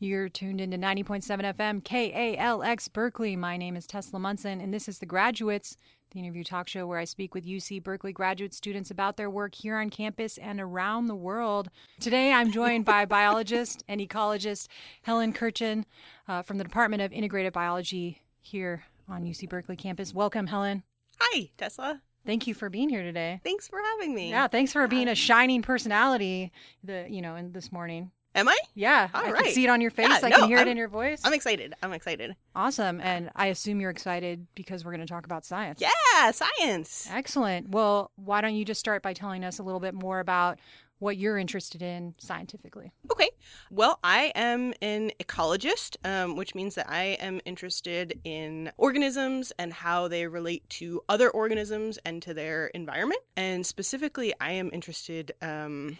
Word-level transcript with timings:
You're 0.00 0.28
tuned 0.28 0.60
into 0.60 0.76
90.7 0.76 1.24
FM 1.56 1.82
KALX 1.82 2.92
Berkeley. 2.92 3.34
My 3.34 3.56
name 3.56 3.74
is 3.74 3.84
Tesla 3.84 4.20
Munson, 4.20 4.60
and 4.60 4.72
this 4.72 4.88
is 4.88 5.00
The 5.00 5.06
Graduates, 5.06 5.76
the 6.12 6.20
interview 6.20 6.44
talk 6.44 6.68
show 6.68 6.86
where 6.86 7.00
I 7.00 7.04
speak 7.04 7.34
with 7.34 7.44
UC 7.44 7.82
Berkeley 7.82 8.12
graduate 8.12 8.54
students 8.54 8.92
about 8.92 9.16
their 9.16 9.28
work 9.28 9.56
here 9.56 9.76
on 9.76 9.90
campus 9.90 10.38
and 10.38 10.60
around 10.60 11.08
the 11.08 11.16
world. 11.16 11.68
Today, 11.98 12.32
I'm 12.32 12.52
joined 12.52 12.84
by 12.84 13.04
biologist 13.06 13.82
and 13.88 14.00
ecologist 14.00 14.68
Helen 15.02 15.32
Kurkjian 15.32 15.82
uh, 16.28 16.42
from 16.42 16.58
the 16.58 16.64
Department 16.64 17.02
of 17.02 17.12
Integrated 17.12 17.52
Biology 17.52 18.22
here 18.40 18.84
on 19.08 19.24
UC 19.24 19.48
Berkeley 19.48 19.74
campus. 19.74 20.14
Welcome, 20.14 20.46
Helen. 20.46 20.84
Hi, 21.18 21.50
Tesla. 21.58 22.02
Thank 22.24 22.46
you 22.46 22.54
for 22.54 22.70
being 22.70 22.88
here 22.88 23.02
today. 23.02 23.40
Thanks 23.42 23.66
for 23.66 23.80
having 23.82 24.14
me. 24.14 24.30
Yeah, 24.30 24.46
thanks 24.46 24.72
for 24.72 24.86
being 24.86 25.08
a 25.08 25.16
shining 25.16 25.62
personality. 25.62 26.52
The 26.84 27.06
you 27.10 27.20
know, 27.20 27.34
in 27.34 27.50
this 27.50 27.72
morning. 27.72 28.12
Am 28.34 28.48
I? 28.48 28.56
Yeah, 28.74 29.08
All 29.14 29.24
I 29.24 29.30
right. 29.32 29.44
can 29.44 29.52
see 29.52 29.64
it 29.64 29.68
on 29.70 29.80
your 29.80 29.90
face. 29.90 30.08
Yeah, 30.08 30.18
I 30.22 30.28
no, 30.28 30.36
can 30.40 30.48
hear 30.48 30.58
I'm- 30.58 30.68
it 30.68 30.70
in 30.70 30.76
your 30.76 30.88
voice. 30.88 31.20
I'm 31.24 31.32
excited. 31.32 31.74
I'm 31.82 31.92
excited. 31.92 32.36
awesome, 32.54 33.00
and 33.00 33.30
I 33.34 33.46
assume 33.46 33.80
you're 33.80 33.90
excited 33.90 34.46
because 34.54 34.84
we're 34.84 34.92
going 34.92 35.06
to 35.06 35.12
talk 35.12 35.24
about 35.24 35.44
science. 35.44 35.80
Yeah, 35.80 36.30
science. 36.30 37.08
Excellent. 37.10 37.70
Well, 37.70 38.12
why 38.16 38.40
don't 38.40 38.54
you 38.54 38.64
just 38.64 38.80
start 38.80 39.02
by 39.02 39.12
telling 39.12 39.44
us 39.44 39.58
a 39.58 39.62
little 39.62 39.80
bit 39.80 39.94
more 39.94 40.20
about 40.20 40.58
what 41.00 41.16
you're 41.16 41.38
interested 41.38 41.80
in 41.80 42.14
scientifically? 42.18 42.92
Okay. 43.10 43.30
Well, 43.70 43.98
I 44.04 44.32
am 44.34 44.74
an 44.82 45.12
ecologist, 45.20 45.96
um, 46.04 46.36
which 46.36 46.54
means 46.54 46.74
that 46.74 46.90
I 46.90 47.16
am 47.20 47.40
interested 47.44 48.18
in 48.24 48.70
organisms 48.76 49.52
and 49.58 49.72
how 49.72 50.08
they 50.08 50.26
relate 50.26 50.68
to 50.70 51.00
other 51.08 51.30
organisms 51.30 51.98
and 52.04 52.20
to 52.22 52.34
their 52.34 52.66
environment. 52.68 53.20
And 53.36 53.64
specifically, 53.64 54.34
I 54.40 54.52
am 54.52 54.70
interested. 54.72 55.32
Um, 55.40 55.98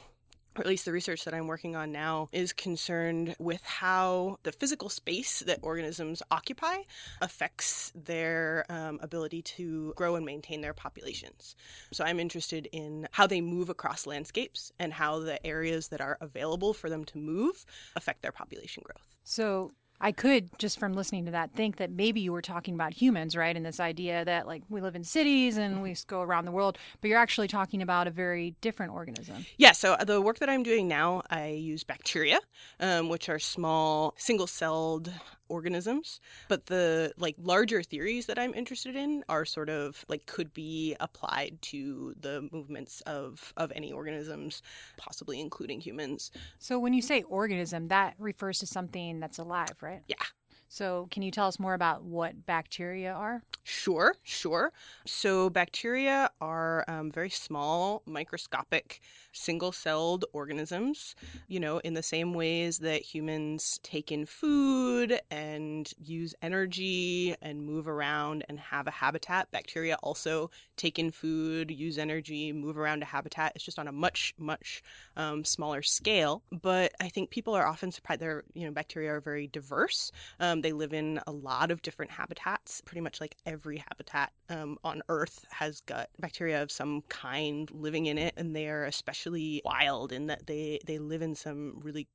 or 0.59 0.63
at 0.63 0.67
least 0.67 0.85
the 0.85 0.93
research 0.93 1.25
that 1.25 1.35
I'm 1.35 1.47
working 1.47 1.77
on 1.77 1.93
now 1.93 2.29
is 2.33 2.53
concerned 2.53 3.37
with 3.39 3.63
how 3.65 4.39
the 4.43 4.53
physical 4.53 4.89
space 4.89 5.41
that 5.41 5.61
organisms 5.63 6.23
occupy 6.31 6.79
affects 7.21 7.93
their 7.95 8.65
um, 8.69 8.99
ability 9.01 9.43
to 9.43 9.93
grow 9.97 10.17
and 10.17 10.27
maintain 10.27 10.61
their 10.61 10.75
populations. 10.75 11.55
So 11.93 12.05
I'm 12.05 12.19
interested 12.19 12.69
in 12.73 13.09
how 13.13 13.27
they 13.27 13.41
move 13.41 13.69
across 13.69 14.07
landscapes 14.07 14.73
and 14.79 14.93
how 14.93 15.21
the 15.21 15.45
areas 15.47 15.89
that 15.89 16.01
are 16.01 16.19
available 16.21 16.75
for 16.75 16.91
them 16.91 17.05
to 17.07 17.19
move 17.19 17.65
affect 17.95 18.23
their 18.23 18.33
population 18.33 18.83
growth. 18.85 19.17
So, 19.25 19.73
I 20.01 20.13
could 20.13 20.57
just 20.59 20.79
from 20.79 20.93
listening 20.93 21.25
to 21.27 21.33
that 21.33 21.53
think 21.55 21.77
that 21.77 21.91
maybe 21.91 22.21
you 22.21 22.33
were 22.33 22.43
talking 22.43 22.75
about 22.75 22.93
humans, 22.93 23.37
right? 23.37 23.57
And 23.57 23.67
this 23.67 23.81
idea 23.81 24.25
that 24.25 24.47
like 24.47 24.63
we 24.69 24.81
live 24.81 24.95
in 24.95 25.05
cities 25.05 25.57
and 25.57 25.83
we 25.83 25.97
go 26.07 26.21
around 26.23 26.45
the 26.45 26.53
world, 26.53 26.79
but 27.01 27.09
you're 27.09 27.19
actually 27.19 27.49
talking 27.49 27.83
about 27.83 28.07
a 28.07 28.11
very 28.11 28.55
different 28.61 28.93
organism. 28.93 29.47
Yeah, 29.57 29.73
so 29.73 29.97
the 30.07 30.21
work 30.21 30.39
that 30.39 30.49
I'm 30.49 30.63
doing 30.63 30.89
now, 30.89 31.23
I 31.31 31.49
use 31.49 31.85
bacteria, 31.85 32.41
um, 32.81 33.09
which 33.09 33.29
are 33.29 33.39
small 33.39 34.15
single-celled 34.17 35.13
organisms. 35.49 36.21
But 36.49 36.67
the 36.67 37.13
like 37.19 37.37
larger 37.41 37.83
theories 37.83 38.27
that 38.27 38.39
I'm 38.39 38.55
interested 38.55 38.97
in 38.97 39.25
are 39.29 39.45
sort 39.45 39.69
of 39.69 40.05
like 40.09 40.27
could 40.27 40.53
be 40.53 40.97
applied 41.01 41.59
to 41.63 42.15
the 42.21 42.49
movements 42.53 43.01
of 43.03 43.53
of 43.57 43.73
any 43.75 43.93
organisms, 43.93 44.63
possibly 44.97 45.41
including 45.41 45.81
humans. 45.81 46.31
So, 46.59 46.79
when 46.79 46.93
you 46.93 47.03
say 47.03 47.23
organism, 47.23 47.89
that 47.89 48.15
refers 48.19 48.59
to 48.61 48.67
something 48.67 49.21
that's 49.21 49.39
alive, 49.39 49.77
right? 49.81 50.03
Yeah. 50.07 50.17
So, 50.69 51.09
can 51.11 51.23
you 51.23 51.31
tell 51.31 51.47
us 51.47 51.59
more 51.59 51.75
about 51.75 52.05
what 52.05 52.47
bacteria 52.47 53.13
are? 53.13 53.43
Sure, 53.69 54.15
sure. 54.23 54.73
So 55.05 55.51
bacteria 55.51 56.31
are 56.41 56.87
um, 56.89 57.11
very 57.11 57.29
small, 57.29 58.03
microscopic, 58.07 59.01
single-celled 59.39 60.25
organisms. 60.33 61.15
You 61.47 61.61
know, 61.61 61.79
in 61.79 61.95
the 61.95 62.03
same 62.03 62.35
ways 62.35 62.79
that 62.79 63.03
humans 63.03 63.81
take 63.83 64.11
in 64.13 64.27
food 64.27 65.21
and 65.31 65.91
use 65.99 66.35
energy 66.43 67.35
and 67.41 67.65
move 67.65 67.89
around 67.89 68.45
and 68.49 68.59
have 68.59 68.87
a 68.87 68.91
habitat, 68.93 69.51
bacteria 69.51 69.97
also 70.03 70.51
take 70.77 70.99
in 70.99 71.11
food, 71.11 71.71
use 71.71 71.99
energy, 71.99 72.53
move 72.53 72.77
around 72.79 73.03
a 73.03 73.07
habitat. 73.07 73.53
It's 73.55 73.65
just 73.65 73.79
on 73.79 73.89
a 73.89 73.93
much, 73.93 74.35
much 74.39 74.83
um, 75.17 75.45
smaller 75.45 75.83
scale. 75.83 76.43
But 76.51 76.93
I 77.01 77.09
think 77.09 77.31
people 77.31 77.55
are 77.55 77.67
often 77.67 77.93
surprised. 77.93 78.21
They're, 78.21 78.45
you 78.55 78.67
know, 78.67 78.73
bacteria 78.73 79.13
are 79.15 79.21
very 79.21 79.47
diverse. 79.47 80.11
Um, 80.41 80.61
they 80.61 80.73
live 80.73 80.93
in 80.93 81.21
a 81.27 81.33
lot 81.33 81.71
of 81.71 81.83
different 81.83 82.11
habitats, 82.11 82.81
pretty 82.81 83.01
much 83.01 83.21
like 83.21 83.37
every 83.47 83.79
habitat 83.79 84.33
um, 84.49 84.79
on 84.83 85.03
Earth 85.09 85.45
has 85.51 85.81
got 85.83 86.09
bacteria 86.19 86.63
of 86.63 86.71
some 86.71 87.03
kind 87.09 87.71
living 87.71 88.07
in 88.07 88.19
it, 88.19 88.35
and 88.37 88.55
they 88.57 88.69
are 88.69 88.85
especially 88.85 89.28
wild 89.65 90.13
in 90.13 90.27
that 90.27 90.47
they 90.47 90.81
they 90.87 90.99
live 90.99 91.23
in 91.23 91.35
some 91.35 91.81
really 91.83 92.09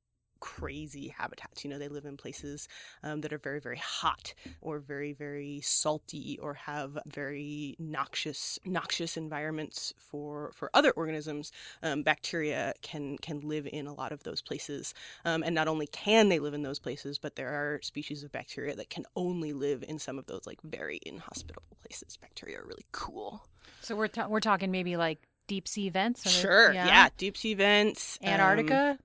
crazy 0.44 1.07
habitats. 1.07 1.63
You 1.63 1.69
know, 1.69 1.79
they 1.79 1.88
live 1.88 2.03
in 2.03 2.18
places 2.18 2.68
um, 3.01 3.22
that 3.22 3.31
are 3.31 3.38
very, 3.38 3.62
very 3.62 3.78
hot 3.78 4.34
or 4.59 4.79
very, 4.79 5.13
very 5.13 5.62
salty 5.63 6.38
or 6.41 6.53
have 6.53 6.97
very 7.06 7.78
noxious, 7.79 8.59
noxious 8.66 9.16
environments 9.16 9.94
for 9.97 10.52
for 10.53 10.69
other 10.73 10.91
organisms. 10.91 11.53
Um, 11.81 12.03
bacteria 12.03 12.73
can 12.81 13.18
can 13.19 13.40
live 13.40 13.66
in 13.72 13.88
a 13.88 13.94
lot 13.94 14.12
of 14.12 14.23
those 14.23 14.41
places, 14.41 14.94
um, 15.23 15.44
and 15.44 15.56
not 15.56 15.69
only 15.69 15.88
can 15.88 16.28
they 16.28 16.40
live 16.40 16.53
in 16.53 16.62
those 16.62 16.79
places, 16.79 17.18
but 17.18 17.38
there 17.38 17.53
are 17.53 17.79
species 17.81 18.22
of 18.22 18.34
bacteria 18.34 18.75
that 18.75 18.90
can 18.90 19.06
only 19.16 19.53
live 19.53 19.81
in 19.88 19.97
some 19.97 20.19
of 20.19 20.25
those 20.25 20.46
like 20.46 20.62
very 20.62 21.00
inhospitable 21.06 21.78
places. 21.81 22.18
Bacteria 22.18 22.59
are 22.59 22.66
really 22.66 22.85
cool. 22.91 23.47
So, 23.79 23.96
we're, 23.96 24.07
ta- 24.07 24.28
we're 24.28 24.41
talking 24.41 24.72
maybe 24.72 24.97
like 24.97 25.19
deep 25.47 25.67
sea 25.67 25.89
vents? 25.89 26.25
or- 26.25 26.29
Sure, 26.29 26.73
yeah, 26.73 27.09
deep 27.17 27.37
sea 27.37 27.53
vents, 27.53 28.17
um, 28.23 28.29
Antarctica? 28.29 28.97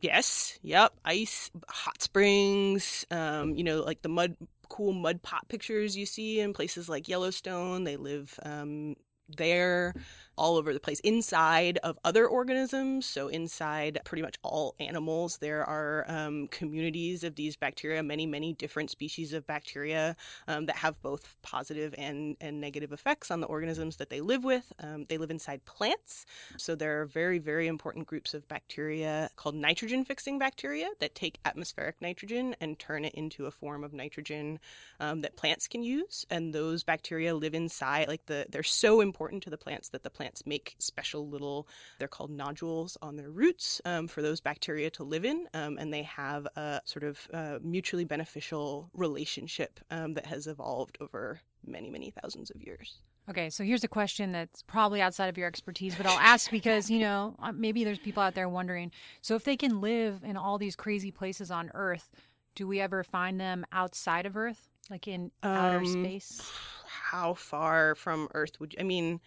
Yes. 0.00 0.58
Yep. 0.62 0.92
Ice, 1.06 1.50
hot 1.68 2.02
springs. 2.02 3.06
Um, 3.10 3.54
you 3.54 3.64
know, 3.64 3.80
like 3.82 4.02
the 4.02 4.08
mud, 4.10 4.36
cool 4.68 4.92
mud 4.92 5.22
pot 5.22 5.48
pictures 5.48 5.96
you 5.96 6.04
see 6.06 6.38
in 6.40 6.52
places 6.52 6.88
like 6.88 7.08
Yellowstone. 7.08 7.84
They 7.84 7.96
live 7.96 8.38
um, 8.42 8.94
there, 9.36 9.94
all 10.36 10.56
over 10.56 10.72
the 10.72 10.80
place. 10.80 11.00
Inside 11.00 11.78
of 11.82 11.98
other 12.04 12.26
organisms, 12.26 13.06
so 13.06 13.28
inside 13.28 14.00
pretty 14.04 14.22
much 14.22 14.36
all 14.42 14.74
animals, 14.80 15.38
there 15.38 15.64
are 15.64 16.04
um, 16.08 16.48
communities 16.48 17.24
of 17.24 17.34
these 17.34 17.56
bacteria. 17.56 18.02
Many, 18.02 18.26
many 18.26 18.52
different 18.52 18.90
species 18.90 19.32
of 19.32 19.46
bacteria 19.46 20.16
um, 20.48 20.66
that 20.66 20.76
have 20.76 21.00
both 21.02 21.36
positive 21.42 21.94
and 21.98 22.36
and 22.40 22.60
negative 22.60 22.92
effects 22.92 23.30
on 23.30 23.40
the 23.40 23.46
organisms 23.46 23.96
that 23.96 24.10
they 24.10 24.20
live 24.20 24.44
with. 24.44 24.72
Um, 24.80 25.06
they 25.08 25.18
live 25.18 25.30
inside 25.30 25.64
plants. 25.64 26.26
So 26.56 26.74
there 26.74 27.00
are 27.00 27.06
very, 27.06 27.38
very 27.38 27.66
important 27.66 28.06
groups 28.06 28.34
of 28.34 28.46
bacteria 28.48 29.30
called 29.36 29.54
nitrogen 29.54 30.04
fixing 30.04 30.38
bacteria 30.38 30.88
that 31.00 31.14
take 31.14 31.38
atmospheric 31.44 32.00
nitrogen 32.00 32.56
and 32.60 32.78
turn 32.78 33.04
it 33.04 33.14
into 33.14 33.46
a 33.46 33.50
form 33.50 33.84
of 33.84 33.92
nitrogen 33.92 34.58
um, 35.00 35.20
that 35.20 35.36
plants 35.36 35.68
can 35.68 35.82
use. 35.82 36.26
And 36.30 36.54
those 36.54 36.82
bacteria 36.82 37.34
live 37.34 37.54
inside, 37.54 38.08
like 38.08 38.26
the, 38.26 38.46
they're 38.48 38.62
so 38.62 39.00
important 39.00 39.42
to 39.44 39.50
the 39.50 39.58
plants 39.58 39.88
that 39.90 40.02
the 40.02 40.10
plants 40.10 40.25
make 40.46 40.74
special 40.78 41.28
little, 41.28 41.68
they're 41.98 42.08
called 42.08 42.30
nodules 42.30 42.96
on 43.02 43.16
their 43.16 43.30
roots 43.30 43.80
um, 43.84 44.08
for 44.08 44.22
those 44.22 44.40
bacteria 44.40 44.90
to 44.90 45.04
live 45.04 45.24
in. 45.24 45.46
Um, 45.54 45.78
and 45.78 45.92
they 45.92 46.02
have 46.02 46.46
a 46.56 46.80
sort 46.84 47.04
of 47.04 47.28
uh, 47.32 47.58
mutually 47.62 48.04
beneficial 48.04 48.90
relationship 48.94 49.80
um, 49.90 50.14
that 50.14 50.26
has 50.26 50.46
evolved 50.46 50.98
over 51.00 51.40
many, 51.66 51.90
many 51.90 52.12
thousands 52.22 52.50
of 52.50 52.62
years. 52.62 53.00
Okay, 53.28 53.50
so 53.50 53.64
here's 53.64 53.82
a 53.82 53.88
question 53.88 54.30
that's 54.30 54.62
probably 54.62 55.00
outside 55.00 55.26
of 55.28 55.36
your 55.36 55.48
expertise, 55.48 55.96
but 55.96 56.06
I'll 56.06 56.18
ask 56.18 56.48
because, 56.50 56.88
you 56.88 57.00
know, 57.00 57.34
uh, 57.42 57.50
maybe 57.50 57.82
there's 57.82 57.98
people 57.98 58.22
out 58.22 58.34
there 58.36 58.48
wondering. 58.48 58.92
So, 59.20 59.34
if 59.34 59.42
they 59.42 59.56
can 59.56 59.80
live 59.80 60.22
in 60.22 60.36
all 60.36 60.58
these 60.58 60.76
crazy 60.76 61.10
places 61.10 61.50
on 61.50 61.72
Earth, 61.74 62.08
do 62.54 62.68
we 62.68 62.80
ever 62.80 63.02
find 63.02 63.40
them 63.40 63.66
outside 63.72 64.26
of 64.26 64.36
Earth, 64.36 64.68
like 64.90 65.08
in 65.08 65.32
outer 65.42 65.78
Um, 65.78 65.86
space? 65.86 66.40
how 66.86 67.34
far 67.34 67.96
from 67.96 68.28
Earth 68.32 68.60
would 68.60 68.74
you? 68.74 68.78
I 68.80 68.84
mean, 68.84 69.20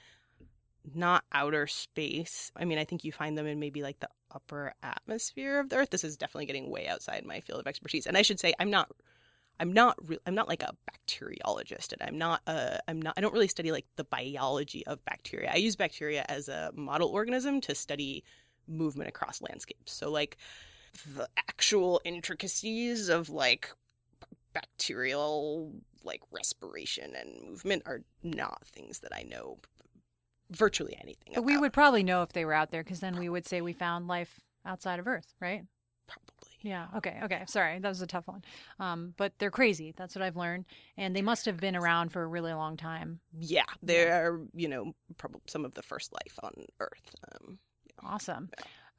not 0.94 1.24
outer 1.32 1.68
space. 1.68 2.52
I 2.56 2.66
mean, 2.66 2.78
I 2.78 2.84
think 2.84 3.04
you 3.04 3.12
find 3.12 3.38
them 3.38 3.48
in 3.48 3.60
maybe 3.60 3.82
like 3.82 4.00
the 4.00 4.10
upper 4.34 4.74
atmosphere 4.84 5.60
of 5.60 5.70
the 5.70 5.78
Earth. 5.78 5.90
This 5.90 6.04
is 6.04 6.18
definitely 6.18 6.46
getting 6.46 6.70
way 6.70 6.88
outside 6.88 7.26
my 7.26 7.40
field 7.42 7.60
of 7.60 7.68
expertise. 7.68 8.06
And 8.06 8.18
I 8.18 8.22
should 8.22 8.40
say, 8.40 8.54
I'm 8.60 8.70
not. 8.70 8.90
I'm 9.60 9.74
not. 9.74 9.98
Re- 10.08 10.20
I'm 10.26 10.36
not 10.36 10.48
like 10.48 10.64
a 10.64 10.74
bacteriologist, 10.90 11.92
and 11.92 12.02
I'm 12.02 12.18
not. 12.18 12.42
A, 12.48 12.80
I'm 12.88 13.02
not. 13.02 13.16
I 13.18 13.22
don't 13.22 13.34
really 13.34 13.50
study 13.50 13.72
like 13.72 13.86
the 13.98 14.06
biology 14.06 14.86
of 14.88 15.04
bacteria. 15.04 15.52
I 15.54 15.58
use 15.58 15.76
bacteria 15.76 16.26
as 16.30 16.48
a 16.48 16.72
model 16.76 17.10
organism 17.10 17.60
to 17.62 17.76
study 17.76 18.24
movement 18.68 19.10
across 19.10 19.42
landscapes. 19.42 19.92
So 19.92 20.10
like 20.10 20.38
the 21.16 21.28
actual 21.38 22.02
intricacies 22.06 23.10
of 23.10 23.30
like 23.30 23.74
bacterial 24.54 25.74
like 26.04 26.22
respiration 26.32 27.14
and 27.16 27.50
movement 27.50 27.84
are 27.86 28.02
not 28.24 28.66
things 28.68 29.00
that 29.00 29.14
I 29.14 29.24
know 29.24 29.58
virtually 30.52 30.98
anything 31.02 31.34
But 31.34 31.40
about. 31.40 31.46
we 31.46 31.58
would 31.58 31.74
probably 31.74 32.04
know 32.04 32.22
if 32.24 32.34
they 32.34 32.46
were 32.46 32.54
out 32.54 32.72
there 32.72 32.84
because 32.84 33.00
then 33.00 33.18
we 33.18 33.30
would 33.30 33.46
say 33.48 33.62
we 33.62 33.74
found 33.74 34.08
life 34.08 34.40
outside 34.66 35.00
of 35.00 35.08
Earth, 35.08 35.34
right? 35.40 35.64
probably. 36.08 36.50
Yeah. 36.62 36.88
Okay. 36.98 37.20
Okay. 37.24 37.44
Sorry, 37.48 37.78
that 37.78 37.88
was 37.88 38.02
a 38.02 38.08
tough 38.08 38.28
one. 38.28 38.44
Um, 38.80 39.14
but 39.16 39.34
they're 39.38 39.52
crazy. 39.52 39.94
That's 39.96 40.16
what 40.16 40.24
I've 40.24 40.36
learned, 40.36 40.66
and 40.98 41.16
they 41.16 41.22
must 41.22 41.46
have 41.46 41.58
been 41.58 41.76
around 41.76 42.12
for 42.12 42.24
a 42.24 42.28
really 42.28 42.52
long 42.52 42.78
time. 42.78 43.20
Yeah, 43.40 43.66
they're 43.84 44.42
you 44.56 44.68
know 44.68 44.94
probably 45.20 45.42
some 45.48 45.66
of 45.66 45.76
the 45.76 45.84
first 45.84 46.12
life 46.12 46.40
on 46.42 46.52
Earth. 46.80 47.16
Um, 47.32 47.60
Awesome. 48.04 48.50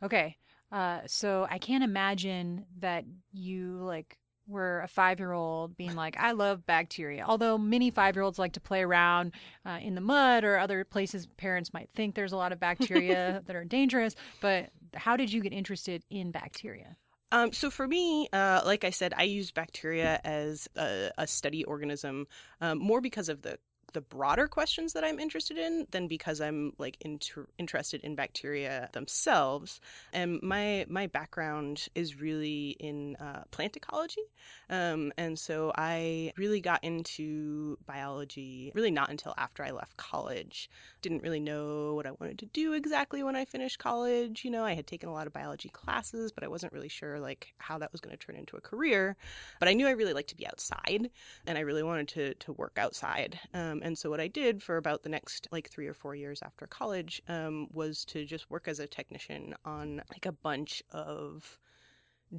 Okay. 0.03 0.37
Uh, 0.71 1.01
so 1.07 1.47
I 1.51 1.59
can't 1.59 1.83
imagine 1.83 2.65
that 2.79 3.05
you 3.33 3.79
like 3.83 4.17
were 4.47 4.81
a 4.81 4.89
five 4.89 5.19
year 5.19 5.33
old 5.33 5.77
being 5.77 5.95
like, 5.95 6.17
I 6.19 6.33
love 6.33 6.67
bacteria. 6.67 7.25
Although 7.27 7.59
many 7.59 7.91
five 7.91 8.17
year 8.17 8.23
olds 8.23 8.39
like 8.39 8.53
to 8.53 8.61
play 8.61 8.83
around 8.83 9.33
uh, 9.65 9.79
in 9.81 9.95
the 9.95 10.01
mud 10.01 10.45
or 10.45 10.59
other 10.59 10.85
places 10.85 11.27
parents 11.37 11.73
might 11.73 11.89
think 11.95 12.15
there's 12.15 12.33
a 12.33 12.37
lot 12.37 12.53
of 12.53 12.61
bacteria 12.61 13.43
that 13.47 13.57
are 13.57 13.65
dangerous. 13.65 14.15
But 14.41 14.71
how 14.95 15.17
did 15.17 15.33
you 15.33 15.41
get 15.41 15.53
interested 15.53 16.03
in 16.11 16.31
bacteria? 16.31 16.97
Um, 17.33 17.53
so 17.53 17.71
for 17.71 17.87
me, 17.87 18.29
uh, 18.33 18.63
like 18.65 18.85
I 18.85 18.91
said, 18.91 19.15
I 19.17 19.23
use 19.23 19.53
bacteria 19.53 20.21
as 20.25 20.69
a, 20.77 21.11
a 21.17 21.27
study 21.27 21.63
organism 21.65 22.27
um, 22.61 22.79
more 22.79 23.01
because 23.01 23.29
of 23.29 23.43
the 23.43 23.59
the 23.93 24.01
broader 24.01 24.49
questions 24.49 24.93
that 24.93 25.05
I'm 25.05 25.19
interested 25.19 25.59
in 25.59 25.87
than 25.91 26.09
because 26.09 26.41
I'm 26.41 26.73
like 26.79 26.97
inter- 27.01 27.47
interested 27.59 28.03
in 28.03 28.15
bacteria 28.15 28.89
themselves. 28.93 29.81
And 30.13 30.41
my 30.43 30.87
my 30.89 31.07
background 31.07 31.89
is 31.95 32.21
really 32.21 32.71
in 32.81 33.17
uh, 33.17 33.43
plant 33.51 33.77
ecology, 33.77 34.23
um, 34.69 35.13
and 35.17 35.39
so 35.39 35.73
I 35.77 36.33
really 36.37 36.61
got 36.61 36.83
into 36.85 37.79
biology 37.87 38.73
really 38.75 38.91
not 38.91 39.11
until 39.11 39.35
after 39.37 39.65
I 39.65 39.71
left 39.71 39.97
college. 39.97 40.71
Didn't 41.03 41.23
really 41.23 41.41
know 41.41 41.95
what 41.95 42.07
I 42.07 42.13
wanted 42.13 42.39
to 42.41 42.47
do 42.47 42.73
exactly 42.73 43.23
when 43.23 43.37
I 43.37 43.45
finished 43.45 43.79
college. 43.79 44.45
You 44.45 44.51
know, 44.51 44.65
I 44.65 44.75
had 44.75 44.87
taken 44.87 45.09
a 45.09 45.13
lot 45.13 45.27
of 45.27 45.33
biology 45.33 45.69
classes, 45.69 46.33
but 46.33 46.45
I 46.45 46.49
wasn't 46.49 46.73
really 46.73 46.89
sure 46.89 47.21
like 47.21 47.55
how 47.59 47.79
that 47.79 47.93
was 47.93 48.01
going 48.01 48.17
to 48.17 48.25
turn 48.25 48.37
into 48.37 48.57
a 48.57 48.61
career. 48.61 49.17
But 49.59 49.69
I 49.69 49.75
knew 49.75 49.87
I 49.87 49.93
really 49.93 50.13
liked 50.13 50.31
to 50.31 50.37
be 50.37 50.47
outside, 50.47 51.11
and 51.47 51.59
I 51.59 51.63
really 51.63 51.83
wanted 51.83 52.09
to 52.09 52.35
to 52.35 52.53
work 52.53 52.79
outside. 52.79 53.39
Um, 53.55 53.80
and 53.83 53.97
so 53.97 54.11
what 54.11 54.21
I 54.21 54.29
did 54.29 54.63
for 54.63 54.77
about 54.77 55.03
the 55.03 55.09
next 55.09 55.49
like 55.51 55.69
three 55.71 55.87
or 55.87 55.95
four 55.95 56.15
years 56.15 56.41
after 56.43 56.67
college 56.67 57.23
um, 57.29 57.69
was 57.73 58.05
to 58.07 58.25
just 58.25 58.51
work 58.51 58.69
as 58.69 58.81
a 58.81 58.87
technician 58.87 59.55
on 59.65 60.03
like 60.13 60.27
a 60.27 60.33
bunch 60.33 60.83
of 60.91 61.59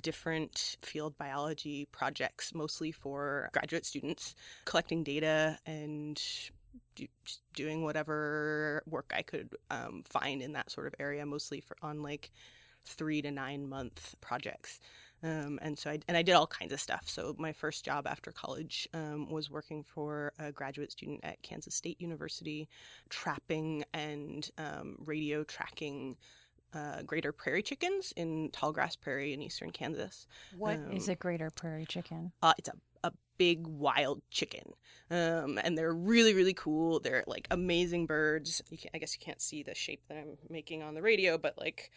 different 0.02 0.78
field 0.82 1.18
biology 1.18 1.88
projects, 1.92 2.54
mostly 2.54 2.92
for 2.92 3.50
graduate 3.54 3.86
students, 3.86 4.36
collecting 4.66 5.04
data 5.04 5.58
and 5.66 6.22
do, 6.96 7.08
doing 7.54 7.84
whatever 7.84 8.84
work 8.86 9.12
I 9.16 9.22
could 9.22 9.50
um, 9.70 10.04
find 10.08 10.42
in 10.42 10.54
that 10.54 10.72
sort 10.72 10.88
of 10.88 10.96
area, 11.00 11.26
mostly 11.26 11.60
for 11.60 11.76
on 11.82 12.02
like 12.02 12.32
three 12.86 13.22
to 13.22 13.32
nine 13.32 13.68
month 13.68 14.16
projects. 14.22 14.80
Um, 15.24 15.60
and 15.62 15.78
so 15.78 15.92
I 15.92 16.00
and 16.08 16.18
I 16.18 16.24
did 16.24 16.34
all 16.34 16.48
kinds 16.48 16.74
of 16.74 16.80
stuff. 16.80 17.04
So 17.08 17.36
my 17.38 17.54
first 17.54 17.86
job 17.86 18.08
after 18.08 18.32
college 18.32 18.88
um, 18.94 19.30
was 19.30 19.50
working 19.50 19.84
for 19.84 20.34
a 20.40 20.52
graduate 20.52 20.92
student 20.92 21.20
at 21.24 21.42
Kansas 21.44 21.76
State 21.76 22.02
University, 22.02 22.68
trapping 23.10 23.84
and 23.94 24.50
um, 24.58 24.98
radio 25.06 25.44
tracking. 25.44 26.18
Uh, 26.74 27.02
greater 27.02 27.34
prairie 27.34 27.62
chickens 27.62 28.14
in 28.16 28.50
tallgrass 28.52 28.98
prairie 28.98 29.34
in 29.34 29.42
eastern 29.42 29.72
Kansas. 29.72 30.26
What 30.58 30.80
is 30.94 31.10
a 31.10 31.16
greater 31.16 31.50
prairie 31.50 31.86
chicken? 31.86 32.32
Uh, 32.42 32.54
it's 32.58 32.70
a 32.70 32.74
a 33.04 33.12
big 33.38 33.66
wild 33.68 34.22
chicken, 34.30 34.74
um, 35.10 35.60
and 35.64 35.78
they're 35.78 35.94
really 35.94 36.34
really 36.34 36.54
cool. 36.54 37.00
They're 37.00 37.24
like 37.28 37.48
amazing 37.52 38.06
birds. 38.06 38.62
You 38.70 38.78
can, 38.78 38.92
I 38.94 39.00
guess 39.00 39.14
you 39.20 39.24
can't 39.24 39.42
see 39.42 39.64
the 39.64 39.76
shape 39.76 40.02
that 40.08 40.18
I'm 40.18 40.38
making 40.50 40.84
on 40.84 40.94
the 40.94 41.02
radio, 41.02 41.38
but 41.38 41.58
like 41.58 41.92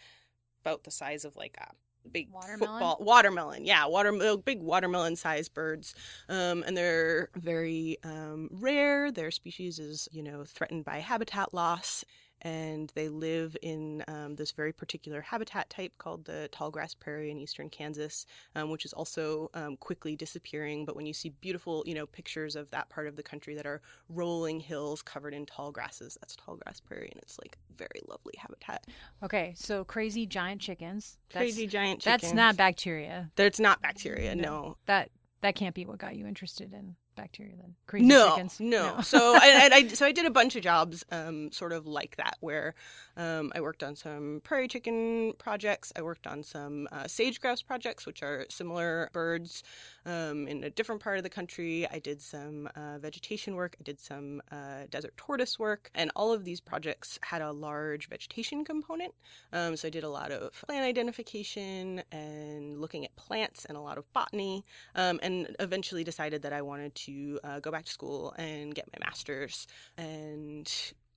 about 0.62 0.84
the 0.84 0.90
size 0.90 1.24
of 1.24 1.36
like 1.36 1.56
a 1.60 1.68
big 2.12 2.28
Watermelon? 2.30 2.58
football 2.58 2.96
watermelon 3.00 3.64
yeah 3.64 3.86
water 3.86 4.36
big 4.44 4.60
watermelon 4.60 5.16
sized 5.16 5.54
birds 5.54 5.94
um, 6.28 6.62
and 6.66 6.76
they're 6.76 7.28
very 7.36 7.98
um, 8.04 8.48
rare 8.52 9.10
their 9.10 9.30
species 9.30 9.78
is 9.78 10.08
you 10.12 10.22
know 10.22 10.44
threatened 10.44 10.84
by 10.84 10.98
habitat 10.98 11.52
loss 11.54 12.04
and 12.44 12.92
they 12.94 13.08
live 13.08 13.56
in 13.62 14.04
um, 14.06 14.36
this 14.36 14.52
very 14.52 14.72
particular 14.72 15.22
habitat 15.22 15.70
type 15.70 15.92
called 15.98 16.26
the 16.26 16.48
tall 16.52 16.70
grass 16.70 16.94
prairie 16.94 17.30
in 17.30 17.38
eastern 17.38 17.70
Kansas, 17.70 18.26
um, 18.54 18.70
which 18.70 18.84
is 18.84 18.92
also 18.92 19.50
um, 19.54 19.76
quickly 19.78 20.14
disappearing. 20.14 20.84
But 20.84 20.94
when 20.94 21.06
you 21.06 21.14
see 21.14 21.30
beautiful, 21.40 21.82
you 21.86 21.94
know, 21.94 22.06
pictures 22.06 22.54
of 22.54 22.70
that 22.70 22.90
part 22.90 23.06
of 23.06 23.16
the 23.16 23.22
country 23.22 23.54
that 23.54 23.66
are 23.66 23.80
rolling 24.10 24.60
hills 24.60 25.02
covered 25.02 25.32
in 25.34 25.46
tall 25.46 25.72
grasses, 25.72 26.18
that's 26.20 26.36
tall 26.36 26.56
grass 26.56 26.80
prairie, 26.80 27.08
and 27.10 27.20
it's 27.22 27.38
like 27.38 27.58
very 27.76 28.00
lovely 28.08 28.34
habitat. 28.36 28.86
Okay, 29.22 29.54
so 29.56 29.84
crazy 29.84 30.26
giant 30.26 30.60
chickens. 30.60 31.18
That's, 31.32 31.42
Crazy 31.42 31.66
giant 31.66 32.00
chickens. 32.00 32.22
That's 32.22 32.34
not 32.34 32.56
bacteria. 32.56 33.30
That's 33.36 33.58
not 33.58 33.80
bacteria. 33.80 34.34
No. 34.34 34.76
That 34.86 35.10
that 35.40 35.54
can't 35.54 35.74
be 35.74 35.86
what 35.86 35.98
got 35.98 36.16
you 36.16 36.26
interested 36.26 36.72
in 36.72 36.96
bacteria 37.14 37.52
then. 37.56 37.74
Crazy 37.86 38.06
no, 38.06 38.30
chickens. 38.30 38.60
No, 38.60 39.00
so 39.02 39.34
I, 39.34 39.68
I, 39.72 39.76
I 39.76 39.88
so 39.88 40.06
I 40.06 40.12
did 40.12 40.26
a 40.26 40.30
bunch 40.30 40.56
of 40.56 40.62
jobs, 40.62 41.04
um, 41.10 41.50
sort 41.52 41.72
of 41.72 41.86
like 41.86 42.16
that, 42.16 42.36
where 42.40 42.74
um, 43.16 43.52
I 43.54 43.60
worked 43.60 43.82
on 43.82 43.96
some 43.96 44.40
prairie 44.44 44.68
chicken 44.68 45.32
projects. 45.38 45.92
I 45.96 46.02
worked 46.02 46.26
on 46.26 46.42
some 46.42 46.88
uh, 46.92 47.06
sage 47.06 47.40
grouse 47.40 47.62
projects, 47.62 48.06
which 48.06 48.22
are 48.22 48.46
similar 48.48 49.10
birds 49.12 49.62
um, 50.06 50.46
in 50.48 50.64
a 50.64 50.70
different 50.70 51.00
part 51.00 51.16
of 51.16 51.22
the 51.22 51.30
country. 51.30 51.86
I 51.90 51.98
did 51.98 52.20
some 52.20 52.68
uh, 52.76 52.98
vegetation 52.98 53.54
work. 53.54 53.76
I 53.80 53.82
did 53.82 54.00
some 54.00 54.42
uh, 54.50 54.86
desert 54.90 55.16
tortoise 55.16 55.58
work, 55.58 55.90
and 55.94 56.10
all 56.16 56.32
of 56.32 56.44
these 56.44 56.60
projects 56.60 57.18
had 57.22 57.42
a 57.42 57.52
large 57.52 58.08
vegetation 58.08 58.64
component. 58.64 59.14
Um, 59.52 59.76
so 59.76 59.88
I 59.88 59.90
did 59.90 60.04
a 60.04 60.08
lot 60.08 60.30
of 60.30 60.52
plant 60.66 60.84
identification 60.84 62.02
and 62.12 62.80
looking 62.80 63.04
at 63.04 63.14
plants 63.16 63.64
and 63.64 63.76
a 63.76 63.80
lot 63.80 63.98
of 63.98 64.10
botany, 64.12 64.64
um, 64.94 65.20
and 65.22 65.54
eventually 65.60 66.04
decided 66.04 66.42
that 66.42 66.52
I 66.52 66.62
wanted 66.62 66.94
to 66.94 67.40
uh, 67.44 67.60
go 67.60 67.70
back 67.70 67.84
to 67.86 67.92
school 67.92 68.34
and 68.38 68.74
get 68.74 68.88
my 68.92 69.06
master's. 69.06 69.66
And 69.96 70.70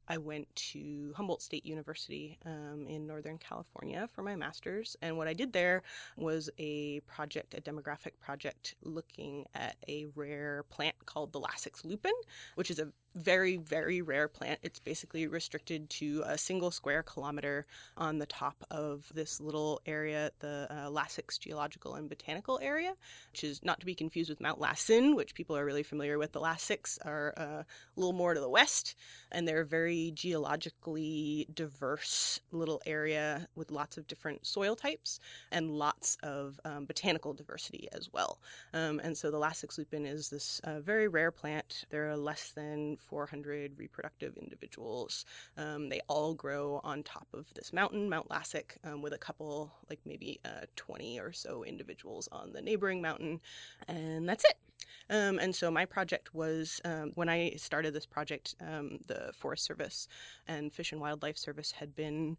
I 0.08 0.18
went 0.18 0.54
to 0.72 1.14
Humboldt 1.16 1.42
State 1.42 1.66
University 1.66 2.38
um, 2.46 2.86
in 2.88 3.06
Northern 3.06 3.38
California 3.38 4.08
for 4.14 4.22
my 4.22 4.36
master's. 4.36 4.96
And 5.02 5.18
what 5.18 5.28
I 5.28 5.34
did 5.34 5.54
there 5.54 5.84
was 6.16 6.50
a 6.58 7.02
project, 7.02 7.54
a 7.54 7.62
demographic 7.62 8.20
project, 8.20 8.76
looking 8.82 9.46
at 9.54 9.76
a 9.88 10.06
rare 10.16 10.64
plant 10.70 10.96
called 11.06 11.34
the 11.34 11.40
Lassics 11.40 11.84
lupin, 11.84 12.14
which 12.56 12.72
is 12.72 12.80
a 12.80 12.92
very, 13.18 13.58
very 13.58 14.02
rare 14.02 14.28
plant. 14.28 14.60
It's 14.62 14.80
basically 14.80 15.28
restricted 15.28 15.90
to 15.92 16.24
a 16.26 16.38
single 16.38 16.72
square 16.72 17.04
kilometer 17.04 17.66
on 17.98 18.20
the 18.20 18.26
top 18.26 18.64
of 18.72 19.12
this 19.14 19.42
little 19.42 19.82
area, 19.86 20.32
the 20.40 20.68
uh, 20.70 20.90
Lassics 20.90 21.38
Geological 21.38 21.96
and 21.96 22.08
Botanical 22.08 22.60
Area, 22.62 22.94
which 23.32 23.44
is 23.44 23.64
not 23.64 23.80
to 23.80 23.86
be 23.86 23.96
confused 23.96 24.30
with 24.30 24.40
Mount 24.40 24.60
Lassen, 24.60 25.16
which 25.16 25.34
people 25.34 25.58
are 25.58 25.66
really 25.66 25.84
familiar 25.84 26.18
with. 26.18 26.32
The 26.32 26.40
Lassics 26.40 27.00
are 27.04 27.34
uh, 27.38 27.44
a 27.44 27.66
little 27.96 28.14
more 28.14 28.34
to 28.34 28.40
the 28.40 28.50
west, 28.50 28.96
and 29.32 29.48
they're 29.48 29.62
a 29.62 29.66
very 29.66 30.12
geologically 30.14 31.48
diverse 31.54 32.40
little 32.52 32.82
area 32.86 33.48
with 33.56 33.72
lots 33.72 33.98
of 33.98 34.08
different 34.08 34.46
soil 34.46 34.76
types 34.76 35.20
and 35.52 35.72
lots 35.72 36.18
of 36.24 36.60
um, 36.66 36.86
botanical 36.86 37.34
diversity 37.34 37.88
as 37.94 38.12
well. 38.14 38.40
Um, 38.74 39.00
and 39.04 39.18
so 39.18 39.32
the 39.32 39.40
Lassics 39.40 39.78
lupin 39.78 40.06
is 40.06 40.30
this 40.30 40.62
uh, 40.64 40.80
very 40.82 41.08
rare 41.08 41.32
plant. 41.32 41.86
There 41.90 42.10
are 42.10 42.18
less 42.18 42.52
than 42.52 42.98
400 43.08 43.78
reproductive 43.78 44.38
individuals. 44.38 45.26
Um, 45.58 45.90
they 45.90 46.02
all 46.08 46.34
grow 46.34 46.82
on 46.84 47.04
top 47.04 47.28
of 47.34 47.46
this 47.54 47.74
mountain, 47.74 48.10
Mount 48.10 48.30
Lassic, 48.30 48.78
um, 48.84 49.02
with 49.02 49.14
a 49.14 49.18
couple, 49.18 49.74
like 49.90 50.00
maybe 50.06 50.40
uh, 50.46 50.66
20 50.76 51.20
or 51.20 51.32
so 51.34 51.64
individuals 51.64 52.28
on 52.32 52.54
the 52.54 52.62
neighboring 52.62 53.02
mountain. 53.02 53.42
And 53.88 54.28
that's 54.28 54.46
it. 54.46 54.58
Um, 55.10 55.40
and 55.40 55.56
so 55.56 55.72
my 55.72 55.86
project 55.86 56.34
was 56.34 56.82
um, 56.84 57.12
when 57.16 57.30
I 57.30 57.52
started 57.52 57.94
this 57.94 58.06
project, 58.06 58.56
um, 58.62 59.00
the 59.08 59.32
Forest 59.36 59.64
Service 59.66 60.08
and 60.48 60.74
Fish 60.74 60.92
and 60.92 61.00
Wildlife 61.00 61.38
Service 61.38 61.72
had 61.72 61.96
been 61.96 62.38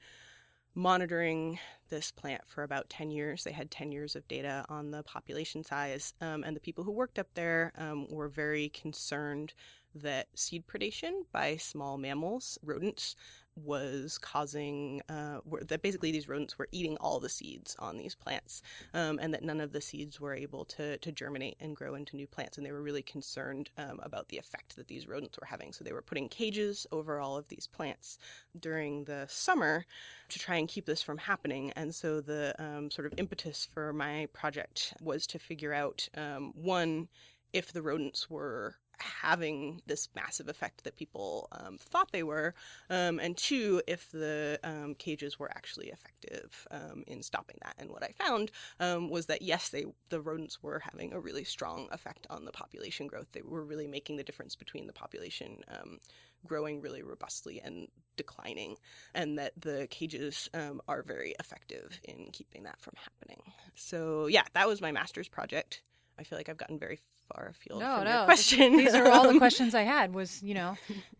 monitoring 0.74 1.58
this 1.88 2.10
plant 2.10 2.42
for 2.46 2.62
about 2.62 2.88
10 2.88 3.10
years. 3.10 3.42
They 3.42 3.52
had 3.52 3.70
10 3.70 3.90
years 3.90 4.14
of 4.14 4.28
data 4.28 4.64
on 4.68 4.90
the 4.90 5.02
population 5.02 5.64
size, 5.64 6.14
um, 6.20 6.44
and 6.44 6.54
the 6.54 6.60
people 6.60 6.84
who 6.84 6.92
worked 6.92 7.18
up 7.18 7.28
there 7.34 7.72
um, 7.76 8.06
were 8.08 8.28
very 8.28 8.68
concerned 8.68 9.54
that 9.94 10.28
seed 10.34 10.66
predation 10.66 11.22
by 11.32 11.56
small 11.56 11.98
mammals, 11.98 12.58
rodents, 12.62 13.16
was 13.64 14.18
causing 14.18 15.02
uh, 15.08 15.38
were, 15.44 15.62
that 15.64 15.82
basically 15.82 16.12
these 16.12 16.28
rodents 16.28 16.58
were 16.58 16.68
eating 16.72 16.96
all 16.98 17.20
the 17.20 17.28
seeds 17.28 17.76
on 17.78 17.96
these 17.96 18.14
plants, 18.14 18.62
um, 18.94 19.18
and 19.20 19.32
that 19.34 19.42
none 19.42 19.60
of 19.60 19.72
the 19.72 19.80
seeds 19.80 20.20
were 20.20 20.34
able 20.34 20.64
to 20.64 20.96
to 20.98 21.12
germinate 21.12 21.56
and 21.60 21.76
grow 21.76 21.94
into 21.94 22.16
new 22.16 22.26
plants. 22.26 22.56
And 22.56 22.66
they 22.66 22.72
were 22.72 22.82
really 22.82 23.02
concerned 23.02 23.70
um, 23.78 24.00
about 24.02 24.28
the 24.28 24.38
effect 24.38 24.76
that 24.76 24.88
these 24.88 25.08
rodents 25.08 25.38
were 25.38 25.46
having. 25.46 25.72
So 25.72 25.84
they 25.84 25.92
were 25.92 26.02
putting 26.02 26.28
cages 26.28 26.86
over 26.92 27.20
all 27.20 27.36
of 27.36 27.48
these 27.48 27.66
plants 27.66 28.18
during 28.58 29.04
the 29.04 29.26
summer 29.28 29.84
to 30.28 30.38
try 30.38 30.56
and 30.56 30.68
keep 30.68 30.86
this 30.86 31.02
from 31.02 31.18
happening. 31.18 31.72
And 31.72 31.94
so 31.94 32.20
the 32.20 32.54
um, 32.58 32.90
sort 32.90 33.06
of 33.06 33.14
impetus 33.16 33.68
for 33.72 33.92
my 33.92 34.28
project 34.32 34.94
was 35.00 35.26
to 35.28 35.38
figure 35.38 35.72
out 35.72 36.08
um, 36.16 36.52
one 36.54 37.08
if 37.52 37.72
the 37.72 37.82
rodents 37.82 38.28
were 38.28 38.76
having 39.22 39.82
this 39.86 40.08
massive 40.14 40.48
effect 40.48 40.84
that 40.84 40.96
people 40.96 41.48
um, 41.52 41.78
thought 41.78 42.12
they 42.12 42.22
were, 42.22 42.54
um, 42.90 43.18
and 43.18 43.36
two, 43.36 43.82
if 43.86 44.10
the 44.10 44.58
um, 44.62 44.94
cages 44.94 45.38
were 45.38 45.50
actually 45.50 45.88
effective 45.88 46.66
um, 46.70 47.04
in 47.06 47.22
stopping 47.22 47.56
that. 47.62 47.74
And 47.78 47.90
what 47.90 48.02
I 48.02 48.12
found 48.18 48.50
um, 48.80 49.10
was 49.10 49.26
that 49.26 49.42
yes, 49.42 49.68
they 49.68 49.84
the 50.08 50.20
rodents 50.20 50.62
were 50.62 50.80
having 50.80 51.12
a 51.12 51.20
really 51.20 51.44
strong 51.44 51.88
effect 51.90 52.26
on 52.30 52.44
the 52.44 52.52
population 52.52 53.06
growth. 53.06 53.28
They 53.32 53.42
were 53.42 53.64
really 53.64 53.86
making 53.86 54.16
the 54.16 54.24
difference 54.24 54.54
between 54.54 54.86
the 54.86 54.92
population 54.92 55.62
um, 55.68 55.98
growing 56.46 56.80
really 56.80 57.02
robustly 57.02 57.60
and 57.64 57.88
declining, 58.16 58.76
and 59.14 59.38
that 59.38 59.52
the 59.60 59.88
cages 59.90 60.48
are 60.54 61.02
very 61.02 61.34
effective 61.40 62.00
in 62.04 62.28
keeping 62.32 62.62
that 62.64 62.80
from 62.80 62.94
happening. 62.96 63.42
So 63.74 64.26
yeah, 64.26 64.44
that 64.54 64.68
was 64.68 64.80
my 64.80 64.92
master's 64.92 65.28
project. 65.28 65.82
I 66.18 66.24
feel 66.24 66.38
like 66.38 66.48
I've 66.48 66.56
gotten 66.56 66.78
very 66.78 67.00
far 67.32 67.48
afield 67.48 67.80
no, 67.80 67.96
from 67.96 68.04
no. 68.04 68.16
your 68.16 68.24
question. 68.24 68.76
These 68.76 68.94
are 68.94 69.08
all 69.10 69.32
the 69.32 69.38
questions 69.44 69.74
I 69.74 69.82
had. 69.82 70.14
Was 70.14 70.42
you 70.42 70.54
know, 70.54 70.76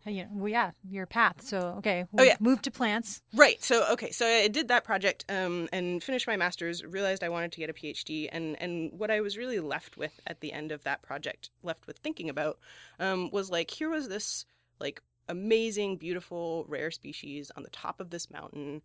you 0.06 0.24
know, 0.24 0.28
well, 0.32 0.48
yeah, 0.48 0.70
your 0.88 1.06
path. 1.06 1.42
So 1.42 1.74
okay, 1.78 2.06
oh 2.16 2.22
yeah, 2.22 2.36
move 2.40 2.62
to 2.62 2.70
plants. 2.70 3.22
Right. 3.34 3.62
So 3.62 3.86
okay, 3.92 4.10
so 4.10 4.26
I 4.26 4.48
did 4.48 4.68
that 4.68 4.84
project 4.84 5.24
um, 5.28 5.68
and 5.72 6.02
finished 6.02 6.26
my 6.26 6.36
master's. 6.36 6.84
Realized 6.84 7.22
I 7.22 7.28
wanted 7.28 7.52
to 7.52 7.60
get 7.60 7.70
a 7.70 7.72
PhD, 7.72 8.28
and 8.32 8.60
and 8.60 8.92
what 8.98 9.10
I 9.10 9.20
was 9.20 9.36
really 9.36 9.60
left 9.60 9.96
with 9.96 10.20
at 10.26 10.40
the 10.40 10.52
end 10.52 10.72
of 10.72 10.84
that 10.84 11.02
project, 11.02 11.50
left 11.62 11.86
with 11.86 11.98
thinking 11.98 12.28
about, 12.28 12.58
um, 12.98 13.30
was 13.30 13.50
like 13.50 13.70
here 13.70 13.90
was 13.90 14.08
this 14.08 14.46
like 14.80 15.02
amazing, 15.28 15.96
beautiful, 15.96 16.64
rare 16.68 16.90
species 16.90 17.50
on 17.56 17.62
the 17.62 17.70
top 17.70 18.00
of 18.00 18.10
this 18.10 18.30
mountain 18.30 18.82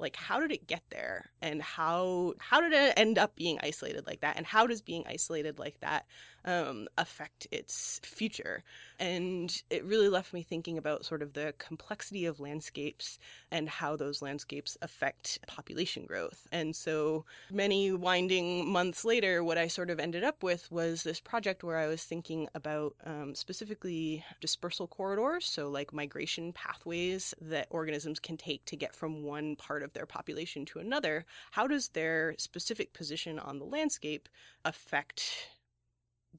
like 0.00 0.16
how 0.16 0.40
did 0.40 0.50
it 0.50 0.66
get 0.66 0.82
there 0.90 1.30
and 1.42 1.62
how 1.62 2.34
how 2.38 2.60
did 2.60 2.72
it 2.72 2.94
end 2.96 3.18
up 3.18 3.36
being 3.36 3.58
isolated 3.62 4.06
like 4.06 4.20
that 4.20 4.36
and 4.36 4.46
how 4.46 4.66
does 4.66 4.80
being 4.80 5.04
isolated 5.06 5.58
like 5.58 5.78
that 5.80 6.06
um, 6.44 6.88
affect 6.96 7.46
its 7.50 8.00
future. 8.02 8.62
And 8.98 9.62
it 9.70 9.84
really 9.84 10.08
left 10.08 10.32
me 10.32 10.42
thinking 10.42 10.78
about 10.78 11.04
sort 11.04 11.22
of 11.22 11.32
the 11.32 11.54
complexity 11.58 12.26
of 12.26 12.40
landscapes 12.40 13.18
and 13.50 13.68
how 13.68 13.96
those 13.96 14.22
landscapes 14.22 14.76
affect 14.82 15.38
population 15.46 16.04
growth. 16.04 16.46
And 16.52 16.74
so 16.74 17.24
many 17.50 17.92
winding 17.92 18.70
months 18.70 19.04
later 19.04 19.42
what 19.42 19.58
i 19.58 19.66
sort 19.66 19.90
of 19.90 19.98
ended 19.98 20.24
up 20.24 20.42
with 20.42 20.70
was 20.70 21.02
this 21.02 21.20
project 21.20 21.62
where 21.62 21.76
i 21.76 21.86
was 21.86 22.02
thinking 22.02 22.48
about 22.54 22.94
um, 23.04 23.34
specifically 23.34 24.24
dispersal 24.40 24.86
corridors 24.86 25.44
so 25.44 25.68
like 25.68 25.92
migration 25.92 26.52
pathways 26.52 27.34
that 27.40 27.66
organisms 27.70 28.20
can 28.20 28.36
take 28.36 28.64
to 28.64 28.76
get 28.76 28.94
from 28.94 29.22
one 29.22 29.56
part 29.56 29.82
of 29.82 29.92
their 29.92 30.06
population 30.06 30.64
to 30.66 30.78
another, 30.78 31.24
how 31.52 31.66
does 31.66 31.88
their 31.88 32.34
specific 32.38 32.92
position 32.92 33.38
on 33.38 33.58
the 33.58 33.64
landscape 33.64 34.28
affect 34.64 35.48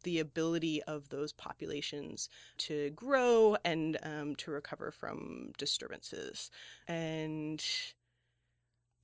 the 0.03 0.19
ability 0.19 0.81
of 0.83 1.09
those 1.09 1.31
populations 1.33 2.29
to 2.57 2.89
grow 2.91 3.57
and 3.63 3.97
um, 4.03 4.35
to 4.37 4.51
recover 4.51 4.91
from 4.91 5.51
disturbances? 5.57 6.51
And 6.87 7.63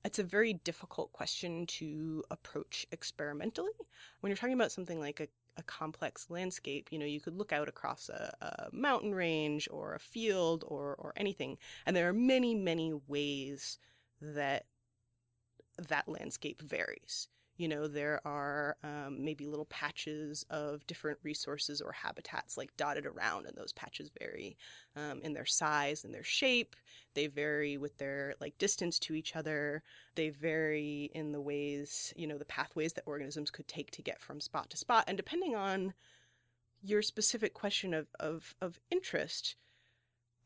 it's 0.04 0.18
a 0.18 0.24
very 0.24 0.54
difficult 0.54 1.12
question 1.12 1.66
to 1.66 2.24
approach 2.30 2.86
experimentally. 2.92 3.72
When 4.20 4.30
you're 4.30 4.36
talking 4.36 4.54
about 4.54 4.72
something 4.72 5.00
like 5.00 5.20
a, 5.20 5.28
a 5.56 5.62
complex 5.62 6.30
landscape, 6.30 6.88
you 6.90 6.98
know, 6.98 7.06
you 7.06 7.20
could 7.20 7.36
look 7.36 7.52
out 7.52 7.68
across 7.68 8.08
a, 8.08 8.34
a, 8.40 8.74
mountain 8.74 9.14
range 9.14 9.68
or 9.70 9.94
a 9.94 9.98
field 9.98 10.64
or, 10.66 10.94
or 10.98 11.12
anything, 11.16 11.58
and 11.84 11.94
there 11.96 12.08
are 12.08 12.12
many, 12.14 12.54
many 12.54 12.92
ways 13.08 13.78
that 14.20 14.66
that 15.88 16.08
landscape 16.08 16.62
varies. 16.62 17.28
You 17.58 17.66
know, 17.66 17.88
there 17.88 18.20
are 18.24 18.76
um, 18.84 19.24
maybe 19.24 19.44
little 19.46 19.66
patches 19.66 20.46
of 20.48 20.86
different 20.86 21.18
resources 21.24 21.80
or 21.80 21.90
habitats 21.90 22.56
like 22.56 22.76
dotted 22.76 23.04
around, 23.04 23.46
and 23.46 23.56
those 23.56 23.72
patches 23.72 24.10
vary 24.16 24.56
um, 24.94 25.20
in 25.22 25.34
their 25.34 25.44
size 25.44 26.04
and 26.04 26.14
their 26.14 26.22
shape. 26.22 26.76
They 27.14 27.26
vary 27.26 27.76
with 27.76 27.98
their 27.98 28.36
like 28.40 28.56
distance 28.58 29.00
to 29.00 29.14
each 29.14 29.34
other. 29.34 29.82
They 30.14 30.30
vary 30.30 31.10
in 31.14 31.32
the 31.32 31.40
ways, 31.40 32.14
you 32.16 32.28
know, 32.28 32.38
the 32.38 32.44
pathways 32.44 32.92
that 32.92 33.02
organisms 33.06 33.50
could 33.50 33.66
take 33.66 33.90
to 33.90 34.02
get 34.02 34.20
from 34.20 34.40
spot 34.40 34.70
to 34.70 34.76
spot. 34.76 35.04
And 35.08 35.16
depending 35.16 35.56
on 35.56 35.94
your 36.80 37.02
specific 37.02 37.54
question 37.54 37.92
of, 37.92 38.06
of, 38.20 38.54
of 38.60 38.78
interest, 38.90 39.56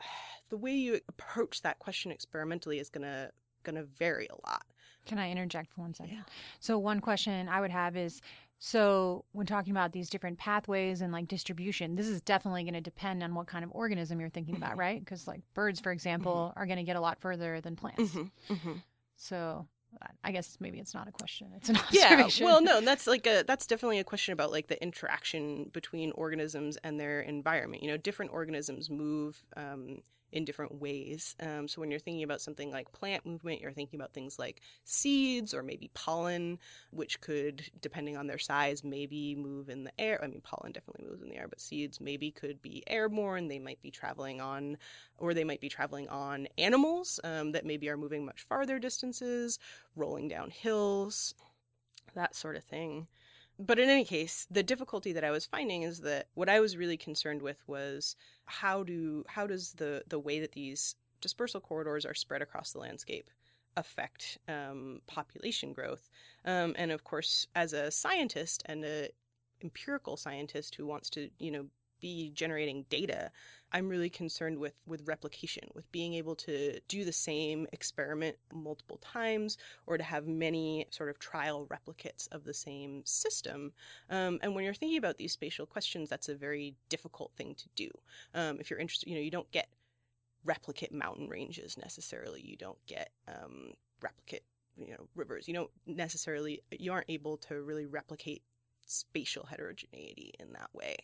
the 0.49 0.57
way 0.57 0.73
you 0.73 1.01
approach 1.09 1.61
that 1.61 1.79
question 1.79 2.11
experimentally 2.11 2.79
is 2.79 2.89
going 2.89 3.05
to 3.05 3.33
going 3.63 3.77
to 3.77 3.85
vary 3.85 4.29
a 4.29 4.49
lot. 4.49 4.65
Can 5.07 5.19
I 5.19 5.31
interject 5.31 5.73
for 5.73 5.83
one 5.83 5.95
second? 5.95 6.15
Yeah. 6.15 6.23
So, 6.61 6.79
one 6.79 7.01
question 7.01 7.49
I 7.49 7.61
would 7.61 7.71
have 7.71 7.97
is 7.97 8.21
so, 8.65 9.25
when 9.33 9.45
talking 9.45 9.73
about 9.73 9.91
these 9.91 10.09
different 10.09 10.39
pathways 10.39 11.01
and 11.01 11.13
like 11.13 11.27
distribution, 11.27 11.97
this 11.97 12.07
is 12.07 12.21
definitely 12.21 12.63
going 12.63 12.75
to 12.75 12.81
depend 12.81 13.25
on 13.25 13.35
what 13.35 13.49
kind 13.49 13.65
of 13.65 13.73
organism 13.73 14.21
you're 14.21 14.29
thinking 14.29 14.55
about, 14.55 14.71
mm-hmm. 14.71 14.81
right? 14.81 15.05
Because, 15.05 15.27
like, 15.27 15.41
birds, 15.53 15.81
for 15.81 15.91
example, 15.91 16.51
mm-hmm. 16.51 16.61
are 16.61 16.67
going 16.67 16.77
to 16.77 16.85
get 16.85 16.95
a 16.95 17.01
lot 17.01 17.21
further 17.21 17.61
than 17.61 17.75
plants. 17.75 18.13
Mm-hmm. 18.13 18.53
mm-hmm. 18.53 18.73
So, 19.17 19.67
I 20.23 20.31
guess 20.31 20.59
maybe 20.61 20.79
it's 20.79 20.95
not 20.95 21.09
a 21.09 21.11
question; 21.11 21.49
it's 21.57 21.71
an 21.71 21.77
observation. 21.89 22.47
Yeah, 22.47 22.53
well, 22.53 22.63
no, 22.63 22.81
that's 22.81 23.09
like 23.09 23.27
a 23.27 23.43
that's 23.47 23.67
definitely 23.67 23.99
a 23.99 24.05
question 24.05 24.33
about 24.33 24.53
like 24.53 24.69
the 24.69 24.81
interaction 24.83 25.71
between 25.73 26.13
organisms 26.13 26.77
and 26.85 27.01
their 27.01 27.21
environment. 27.21 27.83
You 27.83 27.91
know, 27.91 27.97
different 27.97 28.33
organisms 28.33 28.91
move 28.91 29.43
um, 29.57 29.99
in 30.33 30.45
different 30.45 30.81
ways. 30.81 31.37
Um, 31.41 31.69
so 31.69 31.81
when 31.81 31.91
you're 31.91 32.01
thinking 32.01 32.23
about 32.23 32.41
something 32.41 32.71
like 32.71 32.91
plant 32.93 33.27
movement, 33.27 33.61
you're 33.61 33.73
thinking 33.73 34.01
about 34.01 34.15
things 34.15 34.39
like 34.39 34.63
seeds 34.85 35.53
or 35.53 35.63
maybe 35.63 35.91
pollen, 35.95 36.59
which 36.91 37.21
could, 37.21 37.63
depending 37.81 38.17
on 38.17 38.27
their 38.27 38.39
size, 38.39 38.83
maybe 38.83 39.35
move 39.35 39.69
in 39.69 39.85
the 39.85 39.93
air. 40.01 40.19
I 40.23 40.27
mean, 40.27 40.41
pollen 40.41 40.73
definitely 40.73 41.07
moves 41.09 41.23
in 41.23 41.29
the 41.29 41.37
air, 41.37 41.49
but 41.49 41.61
seeds 41.61 42.01
maybe 42.01 42.31
could 42.31 42.63
be 42.63 42.83
airborne. 42.87 43.49
They 43.49 43.59
might 43.59 43.83
be 43.83 43.91
traveling 43.91 44.41
on, 44.41 44.79
or 45.19 45.35
they 45.35 45.45
might 45.45 45.61
be 45.61 45.69
traveling 45.69 46.09
on 46.09 46.49
animals 46.57 47.21
um, 47.25 47.53
that 47.53 47.67
maybe 47.67 47.89
are 47.91 47.97
moving 47.97 48.25
much 48.25 48.43
farther 48.43 48.79
distances, 48.79 49.59
rolling 49.95 50.29
down 50.29 50.51
hills, 50.51 51.35
that 52.15 52.35
sort 52.35 52.57
of 52.57 52.65
thing 52.65 53.07
but 53.67 53.79
in 53.79 53.89
any 53.89 54.05
case, 54.05 54.47
the 54.51 54.63
difficulty 54.63 55.13
that 55.13 55.25
I 55.25 55.31
was 55.31 55.47
finding 55.47 55.83
is 55.83 56.01
that 56.01 56.29
what 56.35 56.49
I 56.49 56.61
was 56.61 56.77
really 56.77 56.97
concerned 56.97 57.43
with 57.43 57.63
was 57.67 58.17
how 58.45 58.83
do 58.83 59.25
how 59.29 59.47
does 59.47 59.73
the 59.73 60.03
the 60.09 60.19
way 60.19 60.41
that 60.41 60.53
these 60.53 60.97
dispersal 61.21 61.61
corridors 61.61 62.05
are 62.05 62.15
spread 62.15 62.43
across 62.43 62.73
the 62.73 62.79
landscape 62.79 63.31
affect 63.77 64.39
um, 64.49 65.01
population 65.07 65.73
growth? 65.73 66.11
Um, 66.45 66.75
and 66.77 66.91
of 66.91 67.05
course, 67.05 67.47
as 67.55 67.73
a 67.73 67.91
scientist 67.91 68.63
and 68.67 68.85
a 68.85 69.09
empirical 69.63 70.17
scientist 70.17 70.75
who 70.75 70.87
wants 70.87 71.09
to 71.11 71.31
you 71.39 71.51
know 71.51 71.67
be 72.03 72.31
generating 72.35 72.85
data, 72.91 73.31
I'm 73.73 73.89
really 73.89 74.11
concerned 74.11 74.59
with 74.59 74.75
with 74.87 75.09
replication, 75.09 75.69
with 75.75 75.91
being 75.91 76.13
able 76.15 76.35
to 76.37 76.79
do 76.89 77.05
the 77.05 77.13
same 77.13 77.67
experiment 77.73 78.37
multiple 78.53 78.99
times, 78.99 79.57
or 79.87 79.97
to 79.97 80.05
have 80.05 80.27
many 80.27 80.87
sort 80.91 81.09
of 81.09 81.19
trial 81.19 81.67
replicates 81.67 82.29
of 82.33 82.45
the 82.45 82.53
same 82.53 83.03
system. 83.07 83.73
Um, 84.11 84.39
and 84.43 84.55
when 84.55 84.65
you're 84.65 84.75
thinking 84.75 84.99
about 84.99 85.17
these 85.17 85.33
spatial 85.33 85.65
questions, 85.65 86.11
that's 86.11 86.29
a 86.29 86.35
very 86.35 86.75
difficult 86.91 87.33
thing 87.37 87.55
to 87.55 87.69
do. 87.75 87.89
Um, 88.35 88.59
if 88.61 88.69
you're 88.69 88.79
interested, 88.79 89.09
you 89.09 89.15
know, 89.15 89.23
you 89.23 89.31
don't 89.31 89.51
get 89.53 89.69
replicate 90.45 90.93
mountain 90.93 91.29
ranges 91.29 91.79
necessarily. 91.79 92.43
You 92.43 92.57
don't 92.57 92.85
get 92.87 93.11
um, 93.27 93.73
replicate 94.03 94.43
you 94.77 94.93
know 94.93 95.07
rivers 95.15 95.47
you 95.47 95.53
don't 95.53 95.71
necessarily 95.87 96.63
you 96.71 96.91
aren't 96.93 97.11
able 97.11 97.37
to 97.37 97.61
really 97.61 97.85
replicate 97.85 98.43
spatial 98.93 99.47
heterogeneity 99.47 100.35
in 100.39 100.53
that 100.53 100.71
way. 100.73 100.97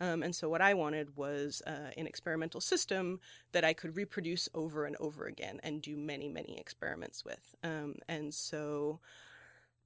Um, 0.00 0.22
and 0.22 0.34
so, 0.34 0.48
what 0.48 0.60
I 0.60 0.74
wanted 0.74 1.16
was 1.16 1.62
uh, 1.66 1.90
an 1.96 2.06
experimental 2.06 2.60
system 2.60 3.20
that 3.52 3.64
I 3.64 3.72
could 3.72 3.96
reproduce 3.96 4.48
over 4.54 4.86
and 4.86 4.96
over 5.00 5.26
again 5.26 5.60
and 5.62 5.82
do 5.82 5.96
many, 5.96 6.28
many 6.28 6.58
experiments 6.58 7.24
with. 7.24 7.54
Um, 7.62 7.96
and 8.08 8.32
so, 8.32 9.00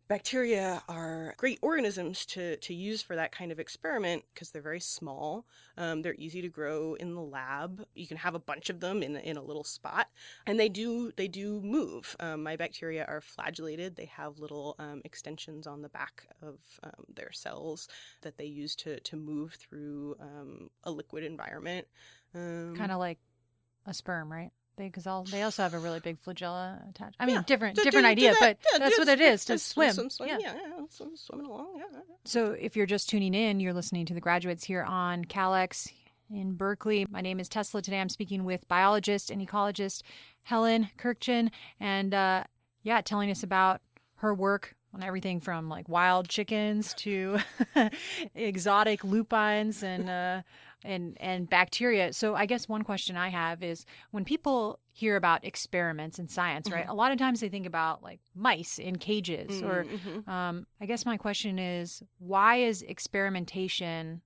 bacteria 0.08 0.82
are 0.88 1.34
great 1.36 1.58
organisms 1.62 2.24
to, 2.26 2.56
to 2.56 2.74
use 2.74 3.02
for 3.02 3.14
that 3.14 3.30
kind 3.30 3.52
of 3.52 3.60
experiment 3.60 4.24
because 4.32 4.50
they're 4.50 4.62
very 4.62 4.80
small. 4.80 5.46
Um, 5.76 6.02
they're 6.02 6.14
easy 6.18 6.40
to 6.42 6.48
grow 6.48 6.94
in 6.94 7.14
the 7.14 7.20
lab. 7.20 7.84
You 7.94 8.06
can 8.06 8.16
have 8.16 8.34
a 8.34 8.38
bunch 8.38 8.70
of 8.70 8.80
them 8.80 9.02
in, 9.02 9.16
in 9.16 9.36
a 9.36 9.42
little 9.42 9.64
spot, 9.64 10.08
and 10.46 10.58
they 10.58 10.68
do 10.68 11.12
they 11.16 11.28
do 11.28 11.60
move. 11.60 12.16
Um, 12.18 12.42
my 12.42 12.56
bacteria 12.56 13.04
are 13.06 13.20
flagellated. 13.20 13.96
They 13.96 14.06
have 14.06 14.38
little 14.38 14.74
um, 14.78 15.02
extensions 15.04 15.66
on 15.66 15.82
the 15.82 15.88
back 15.90 16.26
of 16.42 16.56
um, 16.82 17.04
their 17.14 17.32
cells 17.32 17.88
that 18.22 18.38
they 18.38 18.46
use 18.46 18.74
to 18.76 18.98
to 19.00 19.16
move 19.16 19.54
through 19.54 20.16
um, 20.20 20.70
a 20.84 20.90
liquid 20.90 21.22
environment. 21.22 21.86
Um, 22.34 22.74
kind 22.76 22.92
of 22.92 22.98
like 22.98 23.18
a 23.86 23.94
sperm, 23.94 24.32
right? 24.32 24.50
Because 24.86 25.06
all 25.06 25.24
they 25.24 25.42
also 25.42 25.62
have 25.62 25.74
a 25.74 25.78
really 25.78 26.00
big 26.00 26.18
flagella 26.22 26.88
attached. 26.88 27.16
I 27.18 27.26
mean, 27.26 27.36
yeah. 27.36 27.42
different 27.46 27.76
do, 27.76 27.84
different 27.84 28.06
do, 28.06 28.10
idea, 28.10 28.32
do 28.32 28.40
that, 28.40 28.58
but 28.62 28.72
yeah, 28.72 28.78
that's 28.78 28.98
what 28.98 29.08
it 29.08 29.20
is 29.20 29.44
to 29.46 29.58
swim. 29.58 29.92
Swim, 29.92 30.10
swim. 30.10 30.28
Yeah, 30.28 30.38
yeah, 30.40 30.54
yeah 30.54 31.06
swimming 31.14 31.46
along. 31.46 31.74
Yeah. 31.76 32.00
So 32.24 32.52
if 32.52 32.76
you're 32.76 32.86
just 32.86 33.08
tuning 33.08 33.34
in, 33.34 33.60
you're 33.60 33.72
listening 33.72 34.06
to 34.06 34.14
the 34.14 34.20
graduates 34.20 34.64
here 34.64 34.82
on 34.82 35.24
KALX 35.24 35.90
in 36.30 36.54
Berkeley. 36.54 37.06
My 37.10 37.20
name 37.20 37.40
is 37.40 37.48
Tesla. 37.48 37.82
Today 37.82 38.00
I'm 38.00 38.08
speaking 38.08 38.44
with 38.44 38.68
biologist 38.68 39.30
and 39.30 39.46
ecologist 39.46 40.02
Helen 40.42 40.90
Kurkjian, 40.98 41.50
and 41.80 42.14
uh, 42.14 42.44
yeah, 42.82 43.00
telling 43.00 43.30
us 43.30 43.42
about 43.42 43.80
her 44.16 44.34
work 44.34 44.74
on 44.94 45.02
everything 45.02 45.40
from 45.40 45.68
like 45.68 45.88
wild 45.88 46.28
chickens 46.28 46.94
to 46.94 47.38
exotic 48.34 49.04
lupines 49.04 49.82
and 49.82 50.08
uh, 50.08 50.42
and 50.84 51.16
and 51.20 51.48
bacteria. 51.50 52.12
So 52.12 52.34
I 52.34 52.46
guess 52.46 52.68
one 52.68 52.82
question 52.82 53.16
I 53.16 53.28
have 53.28 53.62
is 53.62 53.84
when 54.12 54.24
people 54.24 54.78
hear 54.92 55.16
about 55.16 55.44
experiments 55.44 56.18
in 56.18 56.28
science, 56.28 56.70
right? 56.70 56.86
Mhm. 56.86 56.90
A 56.90 56.94
lot 56.94 57.12
of 57.12 57.18
times 57.18 57.40
they 57.40 57.48
think 57.48 57.66
about 57.66 58.02
like 58.02 58.20
mice 58.34 58.78
in 58.78 58.96
cages, 58.96 59.62
or 59.62 59.84
Mhm. 59.84 60.26
um, 60.28 60.66
I 60.80 60.86
guess 60.86 61.04
my 61.06 61.16
question 61.16 61.58
is 61.58 62.02
why 62.18 62.56
is 62.56 62.82
experimentation 62.82 64.22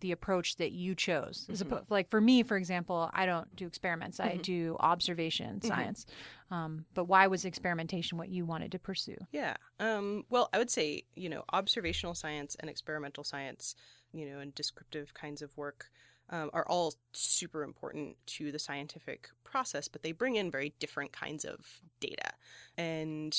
the 0.00 0.12
approach 0.12 0.56
that 0.56 0.72
you 0.72 0.94
chose? 0.94 1.46
Mhm. 1.50 1.62
oppo- 1.66 1.90
like 1.90 2.08
for 2.10 2.20
me, 2.20 2.42
for 2.42 2.56
example, 2.58 3.10
I 3.14 3.24
don't 3.24 3.54
do 3.56 3.66
experiments; 3.66 4.20
I 4.20 4.36
Mhm. 4.36 4.42
do 4.42 4.76
observation 4.80 5.60
Mhm. 5.60 5.64
science. 5.66 6.04
Um, 6.50 6.84
but 6.94 7.04
why 7.04 7.26
was 7.26 7.44
experimentation 7.46 8.18
what 8.18 8.28
you 8.28 8.44
wanted 8.44 8.70
to 8.72 8.78
pursue? 8.78 9.16
Yeah. 9.32 9.56
Um, 9.80 10.26
well, 10.28 10.50
I 10.52 10.58
would 10.58 10.70
say, 10.70 11.04
you 11.14 11.28
know, 11.30 11.44
observational 11.52 12.14
science 12.14 12.54
and 12.56 12.68
experimental 12.68 13.24
science, 13.24 13.74
you 14.14 14.30
know, 14.30 14.38
and 14.38 14.54
descriptive 14.54 15.12
kinds 15.14 15.42
of 15.42 15.56
work 15.56 15.90
um, 16.30 16.50
are 16.52 16.66
all 16.66 16.94
super 17.12 17.62
important 17.62 18.16
to 18.26 18.50
the 18.50 18.58
scientific 18.58 19.28
process, 19.44 19.88
but 19.88 20.02
they 20.02 20.12
bring 20.12 20.36
in 20.36 20.50
very 20.50 20.74
different 20.80 21.12
kinds 21.12 21.44
of 21.44 21.80
data. 22.00 22.32
And 22.76 23.38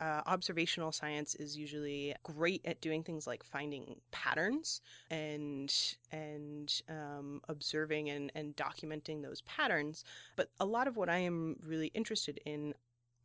uh, 0.00 0.20
observational 0.26 0.92
science 0.92 1.34
is 1.34 1.56
usually 1.56 2.14
great 2.22 2.60
at 2.64 2.80
doing 2.80 3.02
things 3.02 3.26
like 3.26 3.42
finding 3.42 3.96
patterns 4.12 4.80
and 5.10 5.74
and 6.12 6.82
um, 6.88 7.40
observing 7.48 8.10
and, 8.10 8.30
and 8.34 8.54
documenting 8.56 9.22
those 9.22 9.40
patterns. 9.42 10.04
But 10.36 10.50
a 10.60 10.66
lot 10.66 10.86
of 10.86 10.96
what 10.96 11.08
I 11.08 11.18
am 11.18 11.56
really 11.66 11.88
interested 11.88 12.40
in 12.44 12.74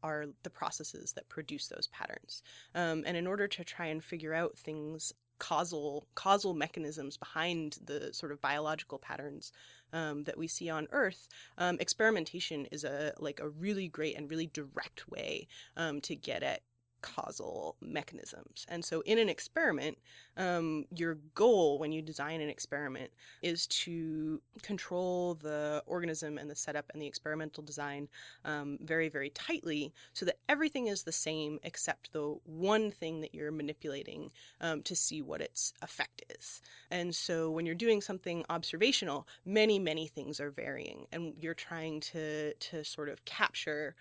are 0.01 0.25
the 0.43 0.50
processes 0.50 1.13
that 1.13 1.29
produce 1.29 1.67
those 1.67 1.88
patterns. 1.88 2.43
Um, 2.75 3.03
and 3.05 3.15
in 3.15 3.25
order 3.25 3.47
to 3.47 3.63
try 3.63 3.85
and 3.85 4.03
figure 4.03 4.33
out 4.33 4.57
things 4.57 5.13
causal 5.40 6.08
causal 6.16 6.54
mechanisms 6.54 7.18
behind 7.18 7.78
the 7.84 8.13
sort 8.13 8.32
of 8.32 8.42
biological 8.42 8.98
patterns 8.98 9.52
um, 9.94 10.24
that 10.24 10.38
we 10.38 10.48
see 10.48 10.70
on 10.70 10.88
Earth, 10.92 11.28
um, 11.58 11.78
experimentation 11.80 12.66
is 12.68 12.84
a 12.84 13.13
like 13.20 13.40
a 13.40 13.50
really 13.50 13.88
great 13.88 14.18
and 14.18 14.30
really 14.30 14.48
direct 14.48 15.10
way 15.10 15.48
um, 15.78 16.02
to 16.02 16.16
get 16.16 16.44
at 16.44 16.62
causal 17.03 17.75
mechanisms. 17.81 18.65
And 18.69 18.83
so, 18.83 19.01
in 19.01 19.19
an 19.19 19.29
experiment, 19.29 20.00
um, 20.38 20.86
your 20.95 21.19
goal 21.36 21.77
when 21.77 21.91
you 21.91 22.01
design 22.01 22.41
an 22.41 22.50
experiment 22.50 23.12
is 23.43 23.67
to 23.67 24.41
control 24.63 25.36
the 25.36 25.83
organism 25.86 26.39
and 26.39 26.50
the 26.50 26.55
setup 26.55 26.89
and 26.93 27.01
the 27.01 27.05
experimental 27.05 27.62
design 27.62 28.07
um, 28.45 28.79
very, 28.81 29.10
very 29.10 29.29
tightly 29.29 29.93
so 30.13 30.25
that 30.25 30.39
everything 30.50 30.88
is 30.88 31.03
the 31.03 31.12
same 31.12 31.60
except 31.63 32.13
the 32.13 32.36
one 32.45 32.89
thing 32.89 33.22
that 33.22 33.36
you're 33.36 33.51
manipulating 33.51 34.31
um, 34.62 34.81
to 34.81 34.95
see 34.95 35.22
what 35.22 35.41
its 35.41 35.74
effect 35.83 36.24
is. 36.39 36.62
And 36.89 37.13
so, 37.13 37.51
when 37.51 37.67
you're 37.67 37.75
doing 37.75 38.01
something 38.01 38.45
observational, 38.50 39.27
many, 39.45 39.77
many 39.77 40.07
things 40.07 40.39
are 40.39 40.51
varying, 40.51 41.05
and 41.12 41.33
you're 41.39 41.53
trying 41.53 42.00
to 42.00 42.53
to 42.53 42.83
sort 42.83 43.10
of 43.10 43.25
capture 43.25 43.95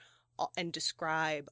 and 0.56 0.72
describe 0.72 1.50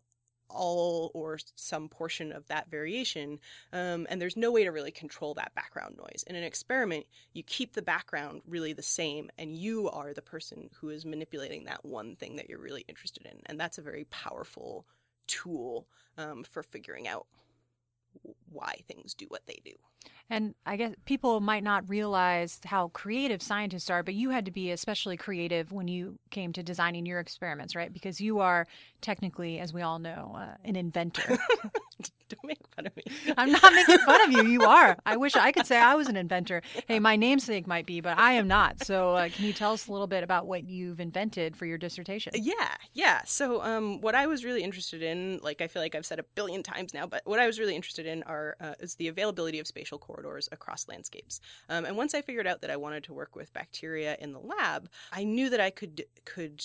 all 0.50 1.11
or 1.14 1.38
some 1.54 1.88
portion 1.88 2.33
of 2.33 2.47
that 2.49 2.71
variation 2.71 3.38
um, 3.73 4.07
and 4.11 4.21
there's 4.21 4.37
no 4.37 4.50
way 4.50 4.64
to 4.64 4.71
really 4.71 4.90
control 4.90 5.35
that 5.35 5.54
background 5.54 5.97
noise. 5.97 6.25
In 6.26 6.37
an 6.37 6.45
experiment 6.45 7.07
you 7.33 7.42
keep 7.42 7.75
the 7.75 7.83
background 7.83 8.42
really 8.47 8.73
the 8.73 8.83
same 8.83 9.30
and 9.38 9.57
you 9.57 9.88
are 9.90 10.12
the 10.12 10.23
person 10.23 10.71
who 10.80 10.90
is 10.90 11.04
manipulating 11.04 11.64
that 11.64 11.85
one 11.85 12.16
thing 12.16 12.37
that 12.37 12.49
you're 12.49 12.61
really 12.61 12.85
interested 12.88 13.26
in 13.26 13.40
and 13.47 13.59
that's 13.59 13.78
a 13.78 13.83
very 13.83 14.04
powerful 14.11 14.87
tool 15.26 15.87
um, 16.19 16.45
for 16.45 16.62
figuring 16.62 17.07
out 17.07 17.26
things 19.11 19.14
do 19.14 19.26
what 19.29 19.47
they 19.47 19.61
do 19.64 19.73
And 20.31 20.55
I 20.64 20.76
guess 20.76 20.95
people 21.07 21.40
might 21.40 21.64
not 21.64 21.88
realize 21.88 22.61
how 22.64 22.88
creative 22.88 23.43
scientists 23.43 23.90
are, 23.90 24.02
but 24.02 24.14
you 24.14 24.31
had 24.31 24.45
to 24.47 24.52
be 24.52 24.71
especially 24.71 25.17
creative 25.17 25.73
when 25.73 25.88
you 25.88 26.19
came 26.31 26.52
to 26.52 26.62
designing 26.62 27.07
your 27.07 27.21
experiments, 27.21 27.75
right? 27.75 27.93
Because 27.93 28.21
you 28.21 28.38
are 28.40 28.67
technically, 29.00 29.59
as 29.59 29.73
we 29.73 29.83
all 29.83 29.99
know, 29.99 30.37
uh, 30.38 30.55
an 30.64 30.76
inventor. 30.76 31.38
don't 32.31 32.45
make 32.45 32.59
fun 32.75 32.87
of 32.87 32.97
me 32.97 33.03
I'm 33.37 33.53
not 33.53 33.73
making 33.73 33.99
fun 33.99 34.21
of 34.23 34.33
you. 34.33 34.47
You 34.51 34.63
are. 34.67 34.97
I 35.07 35.17
wish 35.17 35.37
I 35.37 35.53
could 35.53 35.67
say 35.67 35.79
I 35.79 35.95
was 35.95 36.09
an 36.09 36.17
inventor. 36.17 36.63
Hey, 36.87 36.99
my 36.99 37.17
namesake 37.17 37.67
might 37.67 37.87
be, 37.87 38.01
but 38.01 38.19
I 38.19 38.33
am 38.33 38.49
not. 38.49 38.85
So, 38.85 39.15
uh, 39.17 39.29
can 39.29 39.45
you 39.45 39.53
tell 39.53 39.73
us 39.73 39.89
a 39.89 39.93
little 39.93 40.07
bit 40.07 40.23
about 40.23 40.47
what 40.47 40.65
you've 40.65 41.01
invented 41.01 41.57
for 41.57 41.67
your 41.67 41.79
dissertation? 41.79 42.33
Yeah, 42.37 42.75
yeah. 42.93 43.23
So, 43.25 43.63
um, 43.63 44.01
what 44.01 44.15
I 44.15 44.27
was 44.27 44.45
really 44.45 44.63
interested 44.63 45.03
in, 45.03 45.41
like 45.43 45.61
I 45.61 45.69
feel 45.69 45.83
like 45.83 45.95
I've 45.95 46.07
said 46.07 46.19
a 46.19 46.25
billion 46.35 46.63
times 46.63 46.95
now, 46.95 47.07
but 47.07 47.23
what 47.25 47.39
I 47.39 47.47
was 47.47 47.59
really 47.59 47.77
interested 47.77 48.07
in 48.07 48.23
are 48.25 48.57
uh, 48.61 48.75
is 48.81 48.95
the 48.97 49.09
availability 49.09 49.59
of 49.59 49.67
spatial 49.67 49.99
corridors 49.99 50.49
across 50.53 50.89
landscapes. 50.89 51.41
Um, 51.69 51.85
and 51.85 51.97
once 51.97 52.15
I 52.15 52.23
figured 52.23 52.47
out 52.47 52.61
that 52.63 52.71
I 52.71 52.77
wanted 52.77 53.05
to 53.05 53.13
work 53.13 53.37
with 53.37 53.53
bacteria 53.53 54.17
in 54.21 54.33
the 54.33 54.41
lab, 54.41 54.88
I 55.12 55.25
knew 55.25 55.51
that 55.51 55.61
I 55.61 55.71
could 55.71 56.05
could 56.25 56.64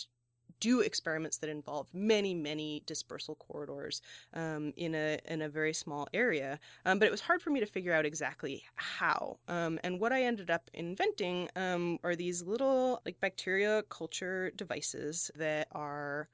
do 0.60 0.82
experiments 0.82 1.38
that 1.38 1.50
involve 1.50 1.88
many, 1.94 2.34
many 2.34 2.84
dispersal 2.86 3.36
corridors 3.36 4.02
um, 4.34 4.74
in 4.78 4.96
a 4.96 5.20
in 5.26 5.42
a 5.42 5.50
very 5.50 5.74
small 5.74 6.08
area. 6.14 6.60
Um, 6.86 7.00
but 7.00 7.08
it 7.08 7.12
was 7.12 7.22
hard 7.22 7.42
for 7.42 7.50
me 7.50 7.60
to 7.60 7.66
figure 7.66 7.94
out 7.94 8.06
exactly 8.06 8.64
how. 8.76 9.38
Um, 9.48 9.80
and 9.84 10.00
what 10.00 10.14
I 10.14 10.24
ended 10.24 10.50
up 10.50 10.70
inventing 10.74 11.50
um, 11.56 12.00
are 12.04 12.16
these 12.16 12.44
little 12.44 13.02
like 13.06 13.20
bacteria 13.20 13.84
culture 13.90 14.52
devices 14.56 15.32
that 15.36 15.68
are 15.72 16.30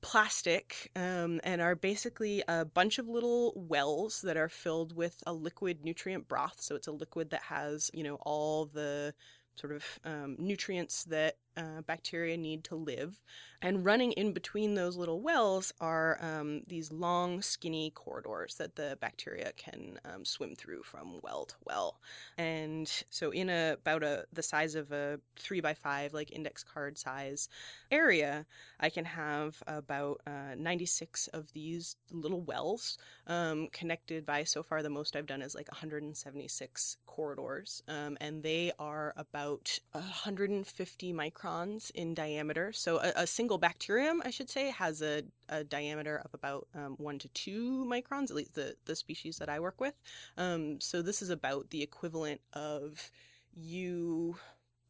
plastic 0.00 0.90
um, 0.94 1.40
and 1.44 1.60
are 1.60 1.74
basically 1.74 2.42
a 2.48 2.64
bunch 2.64 2.98
of 2.98 3.08
little 3.08 3.52
wells 3.56 4.22
that 4.22 4.36
are 4.36 4.48
filled 4.48 4.94
with 4.94 5.22
a 5.26 5.32
liquid 5.32 5.84
nutrient 5.84 6.28
broth. 6.28 6.60
So 6.60 6.76
it's 6.76 6.86
a 6.86 6.92
liquid 6.92 7.30
that 7.30 7.42
has, 7.42 7.90
you 7.92 8.04
know, 8.04 8.16
all 8.22 8.66
the 8.66 9.14
sort 9.56 9.72
of 9.72 9.84
um, 10.04 10.36
nutrients 10.38 11.04
that 11.04 11.36
uh, 11.58 11.82
bacteria 11.82 12.36
need 12.36 12.64
to 12.64 12.76
live. 12.76 13.20
And 13.60 13.84
running 13.84 14.12
in 14.12 14.32
between 14.32 14.76
those 14.76 14.96
little 14.96 15.20
wells 15.20 15.72
are 15.80 16.16
um, 16.22 16.62
these 16.68 16.92
long, 16.92 17.42
skinny 17.42 17.90
corridors 17.90 18.54
that 18.54 18.76
the 18.76 18.96
bacteria 19.00 19.50
can 19.56 19.98
um, 20.04 20.24
swim 20.24 20.54
through 20.54 20.84
from 20.84 21.18
well 21.24 21.44
to 21.46 21.56
well. 21.64 21.98
And 22.36 22.88
so, 23.10 23.30
in 23.30 23.50
a, 23.50 23.72
about 23.72 24.04
a 24.04 24.26
the 24.32 24.44
size 24.44 24.76
of 24.76 24.92
a 24.92 25.18
three 25.36 25.60
by 25.60 25.74
five, 25.74 26.14
like 26.14 26.30
index 26.30 26.62
card 26.62 26.96
size 26.96 27.48
area, 27.90 28.46
I 28.78 28.90
can 28.90 29.04
have 29.04 29.60
about 29.66 30.20
uh, 30.24 30.54
96 30.56 31.26
of 31.28 31.52
these 31.52 31.96
little 32.12 32.42
wells 32.42 32.96
um, 33.26 33.68
connected 33.72 34.24
by 34.24 34.44
so 34.44 34.62
far 34.62 34.84
the 34.84 34.90
most 34.90 35.16
I've 35.16 35.26
done 35.26 35.42
is 35.42 35.56
like 35.56 35.70
176 35.72 36.96
corridors, 37.06 37.82
um, 37.88 38.16
and 38.20 38.40
they 38.40 38.70
are 38.78 39.14
about 39.16 39.80
150 39.90 41.12
microns 41.12 41.47
in 41.94 42.14
diameter. 42.14 42.72
So 42.72 42.98
a, 42.98 43.12
a 43.16 43.26
single 43.26 43.58
bacterium, 43.58 44.22
I 44.24 44.30
should 44.30 44.50
say, 44.50 44.70
has 44.70 45.02
a, 45.02 45.22
a 45.48 45.64
diameter 45.64 46.20
of 46.24 46.34
about 46.34 46.66
um, 46.74 46.96
one 46.98 47.18
to 47.18 47.28
two 47.28 47.84
microns, 47.84 48.30
at 48.30 48.36
least 48.36 48.54
the, 48.54 48.76
the 48.84 48.96
species 48.96 49.38
that 49.38 49.48
I 49.48 49.60
work 49.60 49.80
with. 49.80 49.94
Um, 50.36 50.80
so 50.80 51.02
this 51.02 51.22
is 51.22 51.30
about 51.30 51.70
the 51.70 51.82
equivalent 51.82 52.40
of 52.52 53.10
you. 53.54 54.36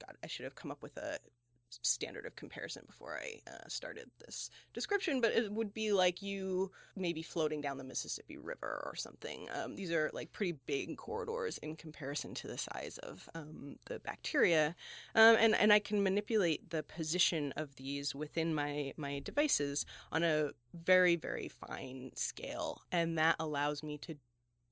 God, 0.00 0.16
I 0.22 0.26
should 0.26 0.44
have 0.44 0.54
come 0.54 0.70
up 0.70 0.82
with 0.82 0.96
a 0.96 1.18
standard 1.70 2.26
of 2.26 2.36
comparison 2.36 2.82
before 2.86 3.18
I 3.18 3.40
uh, 3.50 3.68
started 3.68 4.10
this 4.18 4.50
description, 4.72 5.20
but 5.20 5.32
it 5.32 5.52
would 5.52 5.74
be 5.74 5.92
like 5.92 6.22
you 6.22 6.70
maybe 6.96 7.22
floating 7.22 7.60
down 7.60 7.78
the 7.78 7.84
Mississippi 7.84 8.36
River 8.36 8.82
or 8.84 8.94
something. 8.96 9.48
Um, 9.54 9.76
these 9.76 9.92
are 9.92 10.10
like 10.12 10.32
pretty 10.32 10.58
big 10.66 10.96
corridors 10.96 11.58
in 11.58 11.76
comparison 11.76 12.34
to 12.34 12.46
the 12.46 12.58
size 12.58 12.98
of 12.98 13.28
um, 13.34 13.76
the 13.86 13.98
bacteria, 14.00 14.74
um, 15.14 15.36
and 15.38 15.54
and 15.54 15.72
I 15.72 15.78
can 15.78 16.02
manipulate 16.02 16.70
the 16.70 16.82
position 16.82 17.52
of 17.56 17.76
these 17.76 18.14
within 18.14 18.54
my 18.54 18.92
my 18.96 19.20
devices 19.20 19.84
on 20.12 20.22
a 20.22 20.50
very 20.74 21.16
very 21.16 21.48
fine 21.48 22.12
scale, 22.14 22.82
and 22.92 23.18
that 23.18 23.36
allows 23.38 23.82
me 23.82 23.98
to 23.98 24.16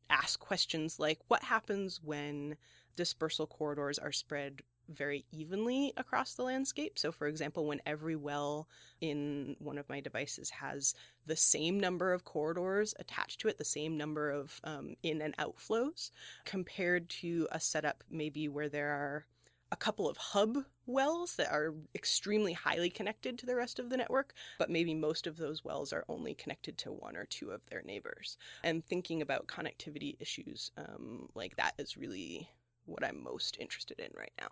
ask 0.09 0.39
questions 0.39 1.01
like 1.01 1.19
what 1.29 1.43
happens 1.43 2.01
when 2.03 2.57
dispersal 2.95 3.47
corridors 3.47 3.99
are 3.99 4.13
spread 4.13 4.63
very 4.89 5.25
evenly 5.33 5.93
across 5.97 6.35
the 6.35 6.43
landscape. 6.43 6.99
So, 6.99 7.13
for 7.13 7.27
example, 7.27 7.67
when 7.67 7.81
every 7.87 8.17
well 8.17 8.69
in 9.01 9.57
one 9.59 9.79
of 9.79 9.89
my 9.89 10.01
devices 10.01 10.51
has 10.51 10.95
the 11.27 11.37
same 11.37 11.79
number 11.79 12.13
of 12.13 12.25
corridors 12.25 12.95
attached 12.99 13.41
to 13.41 13.49
it, 13.49 13.59
the 13.59 13.65
same 13.65 13.97
number 13.97 14.31
of 14.31 14.61
um, 14.65 14.95
in 15.03 15.23
and 15.23 15.37
outflows, 15.37 16.11
compared 16.45 17.09
to 17.09 17.49
a 17.53 17.61
setup 17.61 18.05
maybe 18.11 18.49
where 18.49 18.69
there 18.69 18.91
are 18.91 19.27
a 19.73 19.77
couple 19.77 20.09
of 20.09 20.17
hub 20.17 20.59
wells 20.87 21.35
that 21.37 21.51
are 21.51 21.75
extremely 21.95 22.53
highly 22.53 22.89
connected 22.89 23.39
to 23.39 23.47
the 23.47 23.57
rest 23.57 23.79
of 23.79 23.91
the 23.91 23.97
network, 23.97 24.33
but 24.59 24.71
maybe 24.71 24.95
most 24.95 25.27
of 25.27 25.37
those 25.37 25.65
wells 25.65 25.93
are 25.93 26.05
only 26.09 26.35
connected 26.35 26.79
to 26.79 26.93
one 26.93 27.17
or 27.17 27.25
two 27.25 27.51
of 27.51 27.67
their 27.67 27.83
neighbors. 27.83 28.39
And 28.63 28.85
thinking 28.87 29.23
about 29.23 29.49
connectivity 29.49 30.17
issues 30.21 30.71
um, 30.77 31.29
like 31.35 31.57
that 31.57 31.75
is 31.79 31.97
really 31.97 32.49
what 32.85 33.05
I'm 33.05 33.23
most 33.23 33.57
interested 33.59 33.99
in 33.99 34.11
right 34.17 34.33
now. 34.41 34.49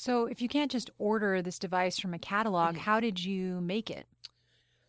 So, 0.00 0.26
if 0.26 0.40
you 0.40 0.46
can't 0.48 0.70
just 0.70 0.90
order 0.98 1.42
this 1.42 1.58
device 1.58 1.98
from 1.98 2.14
a 2.14 2.20
catalog, 2.20 2.76
Mhm. 2.76 2.78
how 2.78 3.00
did 3.00 3.24
you 3.24 3.60
make 3.60 3.90
it? 3.90 4.06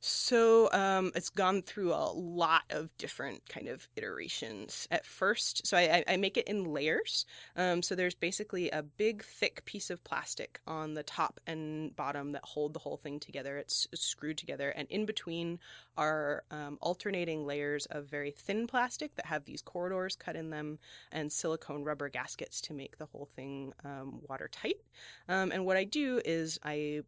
So 0.02 0.72
um, 0.72 1.12
it's 1.14 1.30
gone 1.30 1.62
through 1.62 1.94
a 1.94 2.12
lot 2.14 2.64
of 2.70 2.90
different 2.98 3.48
kind 3.50 3.68
of 3.68 3.88
iterations. 3.98 4.88
At 4.92 5.06
first, 5.06 5.68
so 5.68 5.78
I, 5.78 6.04
I 6.08 6.16
make 6.16 6.38
it 6.38 6.48
in 6.48 6.64
layers. 6.64 7.26
Um, 7.58 7.82
so 7.82 7.96
there's 7.96 8.16
basically 8.16 8.70
a 8.70 8.82
big, 8.82 9.24
thick 9.24 9.66
piece 9.66 9.90
of 9.90 10.04
plastic 10.06 10.62
on 10.66 10.94
the 10.94 11.04
top 11.04 11.42
and 11.46 11.94
bottom 11.98 12.32
that 12.32 12.46
hold 12.46 12.74
the 12.74 12.80
whole 12.80 12.96
thing 12.96 13.20
together. 13.20 13.58
It's 13.58 13.88
screwed 13.94 14.38
together, 14.38 14.70
and 14.70 14.88
in 14.90 15.06
between 15.06 15.60
are 15.98 16.44
um, 16.50 16.78
alternating 16.82 17.46
layers 17.46 17.86
of 17.88 18.06
very 18.06 18.32
thin 18.32 18.68
plastic 18.68 19.16
that 19.16 19.26
have 19.26 19.44
these 19.44 19.62
corridors 19.62 20.16
cut 20.16 20.38
in 20.38 20.50
them 20.50 20.80
and 21.12 21.30
silicone 21.30 21.84
rubber 21.84 22.08
gaskets 22.08 22.62
to 22.62 22.74
make 22.74 22.98
the 22.98 23.06
whole 23.08 23.28
thing 23.36 23.74
um, 23.84 24.22
watertight. 24.30 24.78
Um, 25.28 25.52
and 25.52 25.66
what 25.66 25.76
I 25.76 25.84
do 25.84 26.22
is 26.24 26.58
I 26.64 27.02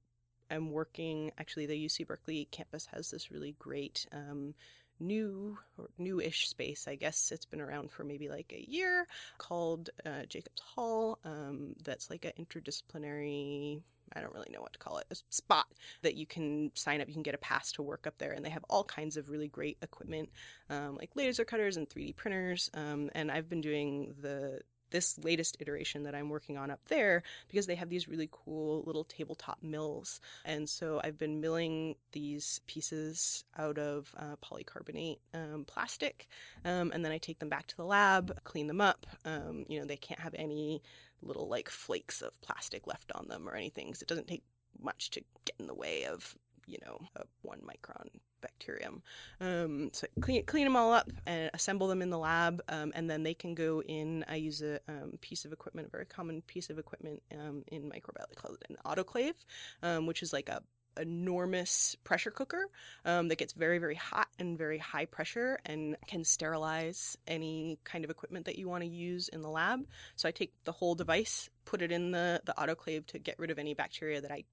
am 0.56 0.72
working. 0.72 1.32
Actually, 1.38 1.66
the 1.66 1.86
UC 1.86 2.08
Berkeley 2.08 2.48
campus 2.52 2.88
has 2.88 3.12
this 3.12 3.32
really 3.32 3.56
great 3.60 4.06
um, 4.12 4.54
new 5.00 5.58
or 5.78 5.90
newish 5.98 6.48
space. 6.48 6.88
I 6.88 6.96
guess 6.96 7.32
it's 7.32 7.46
been 7.46 7.62
around 7.62 7.92
for 7.92 8.04
maybe 8.04 8.30
like 8.30 8.54
a 8.56 8.70
year, 8.70 9.08
called 9.38 9.90
uh, 10.06 10.24
Jacobs 10.28 10.62
Hall. 10.62 11.20
Um, 11.26 11.76
that's 11.84 12.10
like 12.10 12.26
an 12.26 12.34
interdisciplinary. 12.40 13.82
I 14.14 14.20
don't 14.20 14.34
really 14.34 14.52
know 14.52 14.62
what 14.62 14.74
to 14.74 14.80
call 14.80 14.98
it, 14.98 15.08
a 15.10 15.16
spot 15.30 15.68
that 16.02 16.16
you 16.16 16.26
can 16.26 16.72
sign 16.76 17.02
up. 17.02 17.08
You 17.08 17.14
can 17.14 17.24
get 17.24 17.36
a 17.36 17.40
pass 17.40 17.72
to 17.74 17.82
work 17.82 18.06
up 18.06 18.18
there, 18.18 18.32
and 18.32 18.46
they 18.46 18.50
have 18.50 18.66
all 18.70 18.84
kinds 18.84 19.16
of 19.16 19.30
really 19.30 19.48
great 19.48 19.78
equipment, 19.82 20.30
um, 20.70 20.98
like 20.98 21.12
laser 21.16 21.46
cutters 21.46 21.78
and 21.78 21.90
3D 21.90 22.16
printers. 22.16 22.70
Um, 22.74 23.10
and 23.16 23.32
I've 23.32 23.50
been 23.50 23.62
doing 23.62 24.14
the 24.22 24.60
this 24.92 25.18
latest 25.24 25.58
iteration 25.60 26.04
that 26.04 26.16
I'm 26.16 26.30
working 26.30 26.58
on 26.58 26.70
up 26.70 26.82
there 26.88 27.24
because 27.48 27.66
they 27.66 27.76
have 27.76 27.90
these 27.90 28.08
really 28.08 28.30
cool 28.32 28.84
little 28.86 29.04
tabletop 29.04 29.64
mills. 29.64 30.20
And 30.46 30.70
so 30.70 31.02
I've 31.04 31.18
been 31.18 31.42
milling 31.42 31.96
these 32.12 32.62
pieces 32.68 33.44
out 33.58 33.78
of 33.78 34.14
uh, 34.18 34.36
polycarbonate 34.44 35.20
um, 35.34 35.66
plastic. 35.66 36.28
Um, 36.64 36.92
and 36.94 37.04
then 37.04 37.12
I 37.12 37.18
take 37.18 37.40
them 37.40 37.50
back 37.50 37.68
to 37.68 37.78
the 37.78 37.86
lab, 37.86 38.44
clean 38.44 38.68
them 38.68 38.82
up. 38.82 39.08
Um, 39.26 39.66
you 39.68 39.80
know, 39.80 39.86
they 39.86 39.98
can't 39.98 40.20
have 40.20 40.36
any 40.38 40.82
little 41.22 41.48
like 41.48 41.70
flakes 41.70 42.22
of 42.22 42.40
plastic 42.42 42.88
left 42.88 43.12
on 43.14 43.28
them 43.28 43.48
or 43.48 43.56
anything 43.56 43.88
because 43.88 44.02
it 44.02 44.08
doesn't 44.08 44.28
take 44.28 44.44
much 44.82 45.10
to 45.12 45.22
get 45.46 45.56
in 45.60 45.68
the 45.68 45.74
way 45.74 46.06
of 46.06 46.36
you 46.68 46.78
know, 46.86 47.00
a 47.16 47.24
one 47.42 47.60
micron 47.60 48.08
bacterium. 48.42 49.02
Um, 49.40 49.90
so 49.94 50.08
clean 50.20 50.46
clean 50.46 50.66
them 50.66 50.76
all 50.76 50.94
up 50.94 51.10
and 51.26 51.50
assemble 51.54 51.88
them 51.88 52.02
in 52.02 52.10
the 52.10 52.18
lab, 52.18 52.62
um, 52.70 52.92
and 52.96 53.10
then 53.10 53.24
they 53.24 53.34
can 53.34 53.56
go 53.56 53.82
in. 53.82 54.26
I 54.28 54.36
use 54.36 54.62
a 54.62 54.80
um, 54.88 55.14
piece 55.22 55.46
of 55.46 55.54
equipment, 55.54 55.88
a 55.88 55.92
very 55.92 56.06
common 56.06 56.42
piece 56.44 56.70
of 56.70 56.80
equipment 56.80 57.22
um, 57.34 57.64
in 57.68 57.84
microbiology 57.84 58.36
called 58.36 58.58
an 58.70 58.78
autoclave, 58.86 59.36
um, 59.84 60.06
which 60.06 60.24
is 60.24 60.34
like 60.34 60.50
a 60.50 60.62
enormous 61.00 61.96
pressure 62.04 62.32
cooker 62.32 62.68
um, 63.06 63.30
that 63.30 63.38
gets 63.38 63.54
very 63.54 63.78
very 63.78 63.96
hot 63.96 64.28
and 64.40 64.58
very 64.58 64.78
high 64.78 65.06
pressure 65.06 65.58
and 65.66 65.96
can 66.06 66.24
sterilize 66.24 67.18
any 67.28 67.80
kind 67.84 68.04
of 68.04 68.12
equipment 68.12 68.46
that 68.46 68.58
you 68.58 68.68
want 68.68 68.84
to 68.84 68.90
use 68.90 69.30
in 69.30 69.42
the 69.42 69.50
lab 69.50 69.80
so 70.18 70.28
i 70.28 70.32
take 70.32 70.52
the 70.66 70.72
whole 70.72 70.94
device 70.94 71.50
put 71.64 71.82
it 71.82 71.94
in 71.94 72.12
the 72.12 72.42
the 72.46 72.54
autoclave 72.58 73.06
to 73.06 73.20
get 73.20 73.40
rid 73.40 73.50
of 73.50 73.58
any 73.58 73.74
bacteria 73.74 74.20
that 74.20 74.32
i 74.32 74.44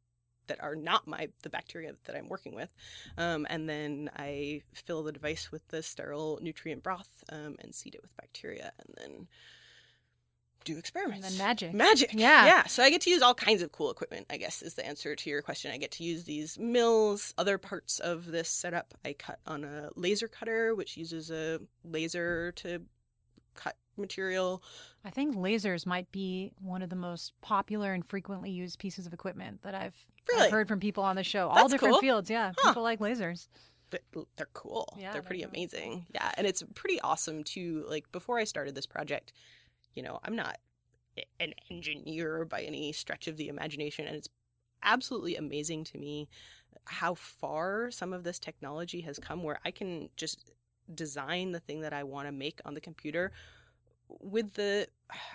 that 0.49 0.63
are 0.63 0.75
not 0.75 1.07
my 1.07 1.29
the 1.43 1.51
bacteria 1.51 1.93
that 2.05 2.17
I'm 2.17 2.29
working 2.29 2.55
with, 2.55 2.75
um, 3.17 3.47
and 3.49 3.69
then 3.69 4.11
I 4.17 4.63
fill 4.73 5.03
the 5.03 5.13
device 5.13 5.51
with 5.53 5.67
the 5.69 5.83
sterile 5.83 6.39
nutrient 6.43 6.83
broth 6.83 7.25
um, 7.31 7.57
and 7.61 7.75
seed 7.75 7.95
it 7.95 8.03
with 8.03 8.17
bacteria, 8.17 8.73
and 8.79 8.95
then 8.97 9.29
do 10.65 10.79
experiments. 10.79 11.27
And 11.27 11.39
then 11.39 11.47
magic. 11.47 11.75
Magic. 11.75 12.11
Yeah. 12.13 12.47
Yeah. 12.47 12.67
So 12.67 12.83
I 12.83 12.91
get 12.91 13.01
to 13.03 13.11
use 13.11 13.23
all 13.23 13.35
kinds 13.35 13.63
of 13.63 13.73
cool 13.73 13.91
equipment, 13.91 14.27
I 14.31 14.37
guess, 14.37 14.63
is 14.63 14.75
the 14.75 14.87
answer 14.87 15.15
to 15.15 15.31
your 15.31 15.43
question. 15.43 15.73
I 15.73 15.79
get 15.79 15.93
to 15.93 16.05
use 16.05 16.25
these 16.25 16.59
mills. 16.59 17.33
Other 17.39 17.59
parts 17.59 18.01
of 18.01 18.27
this 18.27 18.49
setup 18.49 18.95
I 19.05 19.15
cut 19.15 19.39
on 19.47 19.65
a 19.65 19.91
laser 19.97 20.29
cutter, 20.29 20.75
which 20.75 20.97
uses 20.97 21.31
a 21.31 21.61
laser 21.85 22.53
to 22.57 22.83
cut 23.55 23.77
material. 23.99 24.63
I 25.05 25.11
think 25.11 25.37
lasers 25.37 25.87
might 25.87 26.11
be 26.13 26.53
one 26.61 26.83
of 26.83 26.91
the 26.91 26.97
most 26.97 27.33
popular 27.41 27.93
and 27.93 28.05
frequently 28.05 28.51
used 28.51 28.79
pieces 28.79 29.07
of 29.07 29.13
equipment 29.13 29.63
that 29.63 29.75
I've, 29.75 29.95
Really? 30.29 30.47
I've 30.47 30.51
heard 30.53 30.69
from 30.69 30.81
people 30.81 31.05
on 31.05 31.17
the 31.17 31.25
show. 31.25 31.49
All 31.49 31.69
different 31.69 31.95
cool. 31.95 32.01
fields. 32.01 32.31
Yeah. 32.31 32.53
Huh. 32.59 32.71
People 32.71 32.83
like 32.83 33.01
lasers. 33.01 33.49
But 33.91 34.03
they're 34.37 34.49
cool. 34.53 34.95
Yeah, 34.97 35.05
they're 35.05 35.13
they're 35.15 35.23
pretty 35.23 35.43
cool. 35.43 35.51
amazing. 35.51 36.07
Yeah, 36.15 36.31
and 36.37 36.47
it's 36.47 36.63
pretty 36.75 37.01
awesome 37.01 37.43
too. 37.43 37.85
Like 37.89 38.11
before 38.13 38.39
I 38.39 38.45
started 38.45 38.75
this 38.75 38.87
project, 38.87 39.33
you 39.95 40.03
know, 40.03 40.21
I'm 40.25 40.37
not 40.37 40.59
an 41.41 41.55
engineer 41.71 42.45
by 42.45 42.63
any 42.63 42.93
stretch 42.93 43.27
of 43.27 43.37
the 43.37 43.49
imagination, 43.49 44.07
and 44.07 44.17
it's 44.17 44.29
absolutely 44.83 45.37
amazing 45.37 45.85
to 45.85 45.99
me 45.99 46.29
how 46.85 47.15
far 47.15 47.91
some 47.91 48.13
of 48.13 48.25
this 48.25 48.39
technology 48.39 49.01
has 49.01 49.19
come. 49.19 49.43
Where 49.43 49.59
I 49.65 49.71
can 49.71 50.11
just 50.17 50.51
design 50.95 51.53
the 51.53 51.61
thing 51.61 51.81
that 51.81 51.93
I 51.93 52.05
want 52.05 52.29
to 52.29 52.33
make 52.33 52.61
on 52.67 52.75
the 52.75 52.81
computer 52.81 53.33
with 54.09 54.55
the 54.55 54.89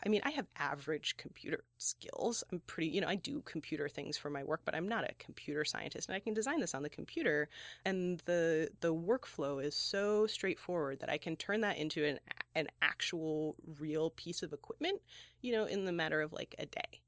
I 0.06 0.10
mean, 0.10 0.22
I 0.24 0.30
have 0.32 0.46
average 0.58 1.18
computer 1.18 1.64
skills. 1.78 2.44
I'm 2.52 2.62
pretty, 2.68 2.90
you 2.90 3.02
know, 3.02 3.08
I 3.08 3.16
do 3.16 3.42
computer 3.42 3.90
things 3.90 4.18
for 4.18 4.30
my 4.30 4.44
work, 4.44 4.62
but 4.66 4.76
I'm 4.76 4.88
not 4.88 5.10
a 5.10 5.14
computer 5.18 5.66
scientist 5.66 6.10
and 6.10 6.16
I 6.16 6.20
can 6.20 6.34
design 6.34 6.60
this 6.60 6.76
on 6.76 6.84
the 6.84 6.90
computer 6.90 7.50
and 7.86 8.20
the 8.26 8.70
the 8.82 8.94
workflow 8.94 9.64
is 9.64 9.76
so 9.76 10.28
straightforward 10.28 11.00
that 11.00 11.10
I 11.10 11.18
can 11.18 11.36
turn 11.36 11.62
that 11.62 11.78
into 11.78 12.06
an 12.06 12.20
an 12.56 12.68
actual 12.82 13.56
real 13.80 14.12
piece 14.12 14.44
of 14.44 14.54
equipment, 14.54 15.02
you 15.42 15.52
know, 15.54 15.66
in 15.66 15.86
the 15.86 15.92
matter 15.92 16.22
of 16.22 16.34
like 16.34 16.56
a 16.60 16.66
day. 16.66 17.02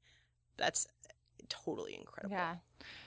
That's 0.56 0.86
totally 1.48 1.94
incredible. 1.94 2.34
Yeah. 2.34 2.56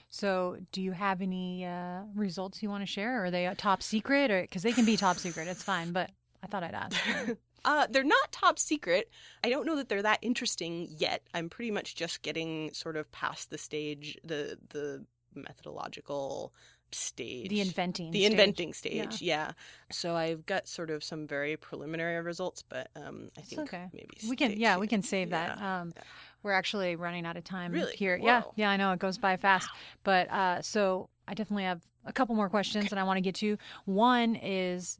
So, 0.08 0.56
do 0.72 0.82
you 0.82 0.92
have 0.92 1.22
any 1.22 1.64
uh, 1.64 2.00
results 2.14 2.62
you 2.62 2.68
want 2.68 2.82
to 2.82 2.86
share? 2.86 3.20
Or 3.20 3.26
are 3.26 3.30
they 3.30 3.46
a 3.46 3.54
top 3.54 3.82
secret? 3.82 4.30
Or 4.30 4.42
because 4.42 4.62
they 4.62 4.72
can 4.72 4.84
be 4.84 4.96
top 4.96 5.18
secret, 5.18 5.46
it's 5.46 5.62
fine. 5.62 5.92
But 5.92 6.10
I 6.42 6.46
thought 6.46 6.64
I'd 6.64 6.74
ask. 6.74 6.96
Uh, 7.64 7.86
they're 7.90 8.04
not 8.04 8.32
top 8.32 8.58
secret. 8.58 9.10
I 9.44 9.50
don't 9.50 9.66
know 9.66 9.76
that 9.76 9.88
they're 9.88 10.02
that 10.02 10.18
interesting 10.22 10.88
yet. 10.96 11.22
I'm 11.34 11.48
pretty 11.48 11.70
much 11.70 11.94
just 11.94 12.22
getting 12.22 12.72
sort 12.72 12.96
of 12.96 13.10
past 13.12 13.50
the 13.50 13.58
stage, 13.58 14.18
the 14.24 14.58
the 14.70 15.04
methodological 15.34 16.52
stage, 16.92 17.48
The 17.50 17.60
inventing. 17.60 18.10
the 18.10 18.20
stage. 18.22 18.30
inventing 18.32 18.72
stage. 18.72 19.22
Yeah. 19.22 19.52
So 19.92 20.16
I've 20.16 20.44
got 20.46 20.66
sort 20.66 20.90
of 20.90 21.04
some 21.04 21.26
very 21.26 21.56
preliminary 21.56 22.20
results, 22.20 22.64
but 22.68 22.88
um, 22.96 23.30
I 23.38 23.42
think 23.42 23.60
okay. 23.62 23.88
maybe 23.92 24.08
We 24.28 24.34
can, 24.34 24.58
yeah, 24.58 24.76
we 24.76 24.88
can 24.88 25.02
save 25.02 25.30
that. 25.30 25.58
Yeah. 25.58 25.80
Um, 25.82 25.92
yeah. 25.96 26.02
We're 26.42 26.52
actually 26.52 26.96
running 26.96 27.26
out 27.26 27.36
of 27.36 27.44
time 27.44 27.70
Really? 27.72 27.94
here. 27.94 28.18
Yeah, 28.20 28.42
Whoa. 28.42 28.52
yeah, 28.56 28.70
I 28.70 28.76
know 28.76 28.92
it 28.92 28.98
goes 28.98 29.18
by 29.18 29.36
fast. 29.36 29.68
But 30.02 30.28
uh, 30.30 30.62
so 30.62 31.10
I 31.28 31.34
definitely 31.34 31.64
have 31.64 31.80
a 32.06 32.12
couple 32.12 32.34
more 32.34 32.48
questions 32.48 32.88
that 32.90 32.98
I 32.98 33.04
want 33.04 33.18
to 33.18 33.20
get 33.20 33.34
to. 33.36 33.56
One 33.84 34.34
is, 34.34 34.98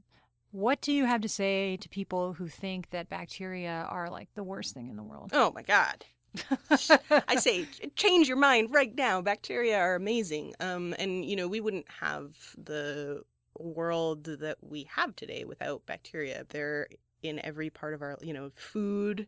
what 0.53 0.81
do 0.81 0.93
you 0.93 1.05
have 1.05 1.21
to 1.23 1.29
say 1.29 1.77
to 1.79 1.89
people 1.89 2.35
who 2.35 2.49
think 2.49 2.91
that 2.91 3.09
bacteria 3.09 3.87
are 3.89 4.11
like 4.11 4.29
the 4.35 4.43
worst 4.43 4.75
thing 4.75 4.89
in 4.89 4.97
the 4.97 5.03
world? 5.03 5.31
Oh 5.33 5.53
my 5.53 5.63
god. 5.63 6.05
I 7.29 7.37
say 7.37 7.67
change 7.97 8.29
your 8.29 8.37
mind 8.37 8.73
right 8.73 8.95
now. 8.95 9.21
Bacteria 9.21 9.79
are 9.79 9.95
amazing. 9.95 10.55
Um, 10.61 10.95
and 10.99 11.25
you 11.25 11.37
know, 11.37 11.49
we 11.49 11.61
wouldn't 11.61 11.87
have 12.01 12.37
the 12.57 13.23
world 13.59 14.25
that 14.25 14.59
we 14.61 14.89
have 14.95 15.17
today 15.17 15.45
without 15.45 15.87
bacteria. 15.87 16.47
They're 16.49 16.89
in 17.23 17.45
every 17.45 17.71
part 17.71 17.95
of 17.95 18.03
our, 18.03 18.17
you 18.23 18.33
know, 18.33 18.51
food. 18.55 19.27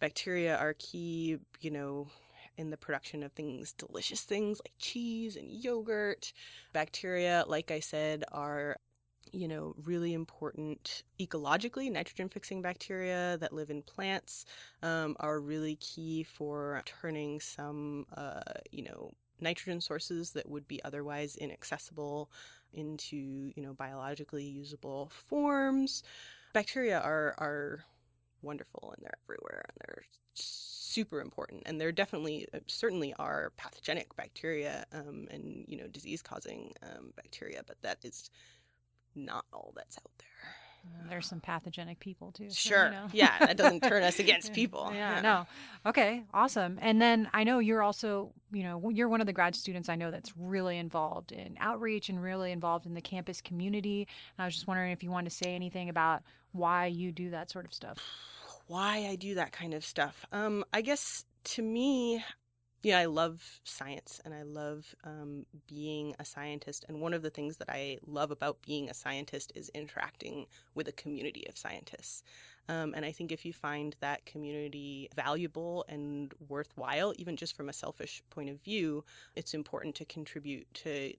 Bacteria 0.00 0.56
are 0.56 0.74
key, 0.78 1.38
you 1.60 1.70
know, 1.70 2.08
in 2.56 2.70
the 2.70 2.76
production 2.76 3.22
of 3.22 3.32
things, 3.32 3.72
delicious 3.72 4.22
things 4.22 4.60
like 4.64 4.72
cheese 4.78 5.36
and 5.36 5.50
yogurt. 5.50 6.32
Bacteria, 6.72 7.44
like 7.46 7.70
I 7.70 7.80
said, 7.80 8.24
are 8.32 8.76
you 9.32 9.48
know, 9.48 9.74
really 9.84 10.12
important 10.12 11.02
ecologically. 11.18 11.90
Nitrogen 11.90 12.28
fixing 12.28 12.62
bacteria 12.62 13.36
that 13.38 13.52
live 13.52 13.70
in 13.70 13.82
plants 13.82 14.44
um, 14.82 15.16
are 15.20 15.40
really 15.40 15.76
key 15.76 16.22
for 16.22 16.82
turning 16.84 17.40
some, 17.40 18.06
uh, 18.16 18.40
you 18.70 18.84
know, 18.84 19.12
nitrogen 19.40 19.80
sources 19.80 20.32
that 20.32 20.48
would 20.48 20.68
be 20.68 20.82
otherwise 20.84 21.36
inaccessible 21.36 22.30
into, 22.72 23.16
you 23.16 23.62
know, 23.62 23.74
biologically 23.74 24.44
usable 24.44 25.10
forms. 25.28 26.02
Bacteria 26.52 27.00
are 27.00 27.34
are 27.38 27.84
wonderful 28.42 28.92
and 28.96 29.04
they're 29.04 29.18
everywhere 29.24 29.64
and 29.68 29.76
they're 29.80 30.02
super 30.34 31.20
important 31.20 31.62
and 31.66 31.80
there 31.80 31.92
definitely 31.92 32.46
uh, 32.52 32.58
certainly 32.66 33.14
are 33.18 33.52
pathogenic 33.56 34.14
bacteria 34.16 34.84
um, 34.92 35.28
and 35.30 35.64
you 35.68 35.76
know 35.76 35.86
disease 35.86 36.20
causing 36.22 36.72
um, 36.82 37.12
bacteria 37.16 37.62
but 37.66 37.80
that 37.82 37.98
is 38.02 38.30
not 39.14 39.44
all 39.52 39.72
that's 39.76 39.98
out 39.98 40.10
there 40.18 41.08
There's 41.10 41.26
some 41.26 41.40
pathogenic 41.40 42.00
people 42.00 42.32
too. 42.32 42.44
so, 42.50 42.68
you 42.68 42.74
sure 42.74 42.90
know. 42.90 43.06
yeah 43.12 43.38
that 43.40 43.56
doesn't 43.56 43.82
turn 43.82 44.02
us 44.02 44.18
against 44.24 44.48
Yeah, 44.48 44.54
people 44.54 44.90
Yeah, 44.94 45.20
no. 45.20 45.46
Okay, 45.86 46.22
awesome. 46.34 46.78
And 46.80 47.00
then 47.00 47.28
I 47.32 47.44
know 47.44 47.58
you're 47.58 47.82
also, 47.82 48.32
you 48.52 48.62
know, 48.62 48.90
you're 48.90 49.08
one 49.08 49.20
of 49.20 49.26
the 49.26 49.32
grad 49.32 49.54
students 49.54 49.88
I 49.88 49.96
know 49.96 50.10
that's 50.10 50.32
really 50.36 50.76
involved 50.78 51.32
in 51.32 51.56
outreach 51.60 52.08
and 52.08 52.22
really 52.22 52.52
involved 52.52 52.86
in 52.86 52.94
the 52.94 53.00
campus 53.00 53.40
community. 53.40 54.06
And 54.36 54.42
I 54.42 54.46
was 54.46 54.54
just 54.54 54.66
wondering 54.66 54.92
if 54.92 55.02
you 55.02 55.10
wanted 55.10 55.30
to 55.30 55.36
say 55.36 55.54
anything 55.54 55.88
about 55.88 56.22
why 56.52 56.86
you 56.86 57.12
do 57.12 57.30
that 57.30 57.50
sort 57.50 57.64
of 57.64 57.72
stuff. 57.72 57.98
why 58.66 59.06
I 59.10 59.16
do 59.16 59.34
that 59.36 59.52
kind 59.52 59.74
of 59.74 59.84
stuff. 59.84 60.24
Um, 60.32 60.64
I 60.72 60.80
guess 60.82 61.24
to 61.44 61.62
me, 61.62 62.22
yeah, 62.82 62.98
I 62.98 63.04
love 63.04 63.60
science 63.64 64.20
and 64.24 64.32
I 64.32 64.42
love 64.42 64.94
um, 65.04 65.44
being 65.68 66.14
a 66.18 66.24
scientist. 66.24 66.86
And 66.88 67.00
one 67.00 67.12
of 67.12 67.22
the 67.22 67.30
things 67.30 67.58
that 67.58 67.68
I 67.68 67.98
love 68.06 68.30
about 68.30 68.62
being 68.62 68.88
a 68.88 68.94
scientist 68.94 69.52
is 69.54 69.70
interacting 69.74 70.46
with 70.74 70.88
a 70.88 70.92
community 70.92 71.46
of 71.48 71.58
scientists. 71.58 72.22
Um, 72.68 72.94
and 72.94 73.04
I 73.04 73.12
think 73.12 73.32
if 73.32 73.44
you 73.44 73.52
find 73.52 73.96
that 74.00 74.24
community 74.24 75.08
valuable 75.14 75.84
and 75.88 76.32
worthwhile, 76.48 77.12
even 77.18 77.36
just 77.36 77.56
from 77.56 77.68
a 77.68 77.72
selfish 77.74 78.22
point 78.30 78.48
of 78.48 78.62
view, 78.62 79.04
it's 79.36 79.54
important 79.54 79.94
to 79.96 80.04
contribute 80.06 80.72
to 80.74 81.12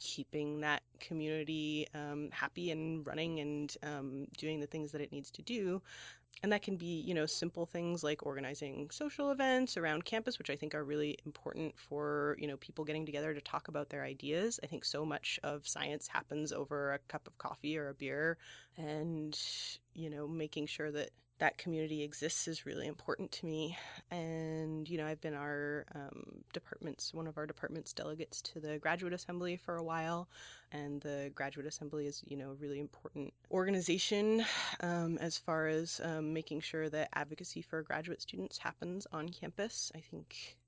keeping 0.00 0.60
that 0.60 0.82
community 0.98 1.86
um, 1.94 2.30
happy 2.32 2.70
and 2.70 3.06
running 3.06 3.38
and 3.40 3.76
um, 3.82 4.26
doing 4.38 4.58
the 4.58 4.66
things 4.66 4.92
that 4.92 5.00
it 5.02 5.12
needs 5.12 5.30
to 5.30 5.42
do 5.42 5.82
and 6.42 6.52
that 6.52 6.62
can 6.62 6.76
be 6.76 7.00
you 7.00 7.14
know 7.14 7.26
simple 7.26 7.66
things 7.66 8.02
like 8.02 8.24
organizing 8.24 8.88
social 8.90 9.30
events 9.30 9.76
around 9.76 10.04
campus 10.04 10.38
which 10.38 10.50
i 10.50 10.56
think 10.56 10.74
are 10.74 10.84
really 10.84 11.18
important 11.26 11.76
for 11.76 12.36
you 12.38 12.46
know 12.46 12.56
people 12.58 12.84
getting 12.84 13.06
together 13.06 13.34
to 13.34 13.40
talk 13.40 13.68
about 13.68 13.88
their 13.90 14.04
ideas. 14.04 14.60
I 14.62 14.66
think 14.66 14.84
so 14.84 15.04
much 15.04 15.38
of 15.42 15.66
science 15.66 16.08
happens 16.08 16.52
over 16.52 16.92
a 16.92 16.98
cup 17.08 17.26
of 17.26 17.38
coffee 17.38 17.76
or 17.76 17.88
a 17.88 17.94
beer 17.94 18.38
and 18.76 19.38
you 19.94 20.10
know 20.10 20.26
making 20.26 20.66
sure 20.66 20.90
that 20.92 21.10
that 21.40 21.56
community 21.56 22.02
exists 22.02 22.46
is 22.46 22.66
really 22.66 22.86
important 22.86 23.32
to 23.32 23.46
me. 23.46 23.76
And, 24.10 24.88
you 24.88 24.98
know, 24.98 25.06
I've 25.06 25.22
been 25.22 25.34
our 25.34 25.86
um, 25.94 26.22
department's, 26.52 27.14
one 27.14 27.26
of 27.26 27.38
our 27.38 27.46
department's 27.46 27.94
delegates 27.94 28.42
to 28.42 28.60
the 28.60 28.78
Graduate 28.78 29.14
Assembly 29.14 29.56
for 29.56 29.76
a 29.76 29.82
while. 29.82 30.28
And 30.70 31.00
the 31.00 31.32
Graduate 31.34 31.66
Assembly 31.66 32.06
is, 32.06 32.22
you 32.26 32.36
know, 32.36 32.50
a 32.50 32.54
really 32.54 32.78
important 32.78 33.32
organization 33.50 34.44
um, 34.80 35.16
as 35.18 35.38
far 35.38 35.66
as 35.66 36.00
um, 36.04 36.34
making 36.34 36.60
sure 36.60 36.90
that 36.90 37.08
advocacy 37.14 37.62
for 37.62 37.82
graduate 37.82 38.20
students 38.20 38.58
happens 38.58 39.06
on 39.10 39.30
campus. 39.30 39.90
I 39.94 40.00
think 40.00 40.58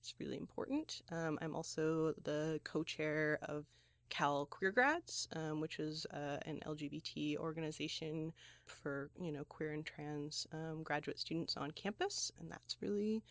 it's 0.00 0.14
really 0.20 0.36
important. 0.36 1.02
Um, 1.10 1.40
I'm 1.42 1.56
also 1.56 2.14
the 2.22 2.60
co 2.62 2.84
chair 2.84 3.40
of 3.42 3.64
Cal 4.10 4.46
Queer 4.46 4.72
Grads, 4.72 5.28
um, 5.34 5.60
which 5.60 5.78
is 5.78 6.06
uh, 6.12 6.38
an 6.46 6.60
LGBT 6.66 7.38
organization 7.38 8.32
for 8.66 9.10
you 9.20 9.32
know 9.32 9.44
queer 9.44 9.72
and 9.72 9.84
trans 9.84 10.46
um, 10.52 10.82
graduate 10.82 11.18
students 11.18 11.56
on 11.56 11.70
campus, 11.70 12.30
and 12.38 12.50
that's 12.50 12.76
really 12.80 13.22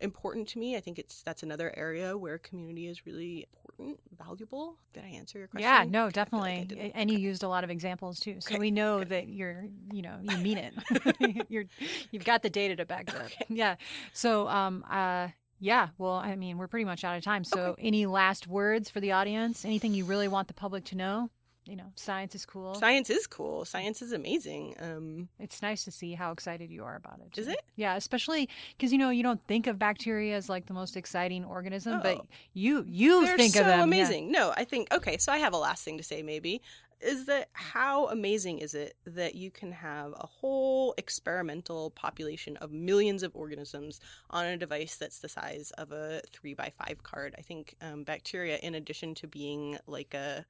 important 0.00 0.46
to 0.48 0.58
me. 0.58 0.76
I 0.76 0.80
think 0.80 0.98
it's 0.98 1.22
that's 1.22 1.42
another 1.42 1.72
area 1.76 2.16
where 2.16 2.38
community 2.38 2.86
is 2.86 3.06
really 3.06 3.46
important, 3.78 4.00
valuable. 4.16 4.76
Did 4.92 5.04
I 5.04 5.08
answer 5.08 5.38
your 5.38 5.48
question? 5.48 5.68
Yeah, 5.68 5.84
no, 5.88 6.10
definitely. 6.10 6.66
Like 6.70 6.92
and 6.94 7.10
you 7.10 7.18
used 7.18 7.42
a 7.42 7.48
lot 7.48 7.64
of 7.64 7.70
examples 7.70 8.20
too, 8.20 8.36
so 8.40 8.52
okay. 8.52 8.58
we 8.58 8.70
know 8.70 8.96
okay. 8.96 9.08
that 9.08 9.28
you're 9.28 9.64
you 9.92 10.02
know 10.02 10.18
you 10.22 10.36
mean 10.38 10.58
it. 10.58 10.74
you're 11.48 11.64
you've 12.10 12.24
got 12.24 12.42
the 12.42 12.50
data 12.50 12.76
to 12.76 12.84
back 12.84 13.08
it 13.08 13.14
up. 13.16 13.26
Okay. 13.26 13.46
Yeah. 13.48 13.76
So 14.12 14.48
um 14.48 14.84
uh 14.90 15.28
yeah, 15.60 15.88
well, 15.98 16.14
I 16.14 16.36
mean, 16.36 16.58
we're 16.58 16.68
pretty 16.68 16.84
much 16.84 17.04
out 17.04 17.16
of 17.16 17.24
time. 17.24 17.44
So, 17.44 17.60
okay. 17.70 17.82
any 17.86 18.06
last 18.06 18.46
words 18.46 18.90
for 18.90 19.00
the 19.00 19.12
audience? 19.12 19.64
Anything 19.64 19.94
you 19.94 20.04
really 20.04 20.28
want 20.28 20.48
the 20.48 20.54
public 20.54 20.84
to 20.86 20.96
know? 20.96 21.30
You 21.68 21.76
know, 21.76 21.92
science 21.96 22.34
is 22.34 22.46
cool. 22.46 22.74
Science 22.76 23.10
is 23.10 23.26
cool. 23.26 23.66
Science 23.66 24.00
is 24.00 24.12
amazing. 24.12 24.74
Um, 24.80 25.28
it's 25.38 25.60
nice 25.60 25.84
to 25.84 25.90
see 25.90 26.14
how 26.14 26.32
excited 26.32 26.70
you 26.70 26.82
are 26.82 26.96
about 26.96 27.20
it. 27.20 27.30
Too. 27.34 27.42
Is 27.42 27.48
it? 27.48 27.60
Yeah, 27.76 27.94
especially 27.96 28.48
because 28.74 28.90
you 28.90 28.96
know 28.96 29.10
you 29.10 29.22
don't 29.22 29.44
think 29.46 29.66
of 29.66 29.78
bacteria 29.78 30.34
as 30.34 30.48
like 30.48 30.64
the 30.64 30.72
most 30.72 30.96
exciting 30.96 31.44
organism, 31.44 31.94
oh. 31.94 32.00
but 32.02 32.26
you 32.54 32.86
you 32.88 33.26
They're 33.26 33.36
think 33.36 33.52
so 33.52 33.60
of 33.60 33.66
them 33.66 33.80
amazing. 33.80 34.32
Yeah. 34.32 34.40
No, 34.40 34.54
I 34.56 34.64
think 34.64 34.88
okay. 34.94 35.18
So 35.18 35.30
I 35.30 35.36
have 35.38 35.52
a 35.52 35.58
last 35.58 35.84
thing 35.84 35.98
to 35.98 36.02
say. 36.02 36.22
Maybe 36.22 36.62
is 37.00 37.26
that 37.26 37.48
how 37.52 38.06
amazing 38.08 38.58
is 38.58 38.74
it 38.74 38.94
that 39.06 39.34
you 39.34 39.50
can 39.50 39.72
have 39.72 40.12
a 40.12 40.26
whole 40.26 40.94
experimental 40.98 41.90
population 41.90 42.56
of 42.58 42.72
millions 42.72 43.22
of 43.22 43.34
organisms 43.34 44.00
on 44.30 44.46
a 44.46 44.56
device 44.56 44.96
that's 44.96 45.20
the 45.20 45.28
size 45.28 45.70
of 45.78 45.92
a 45.92 46.20
three 46.32 46.54
by 46.54 46.72
five 46.78 47.02
card? 47.02 47.34
I 47.38 47.42
think 47.42 47.74
um, 47.80 48.04
bacteria, 48.04 48.56
in 48.58 48.74
addition 48.74 49.14
to 49.16 49.26
being 49.26 49.78
like 49.86 50.14
a 50.14 50.44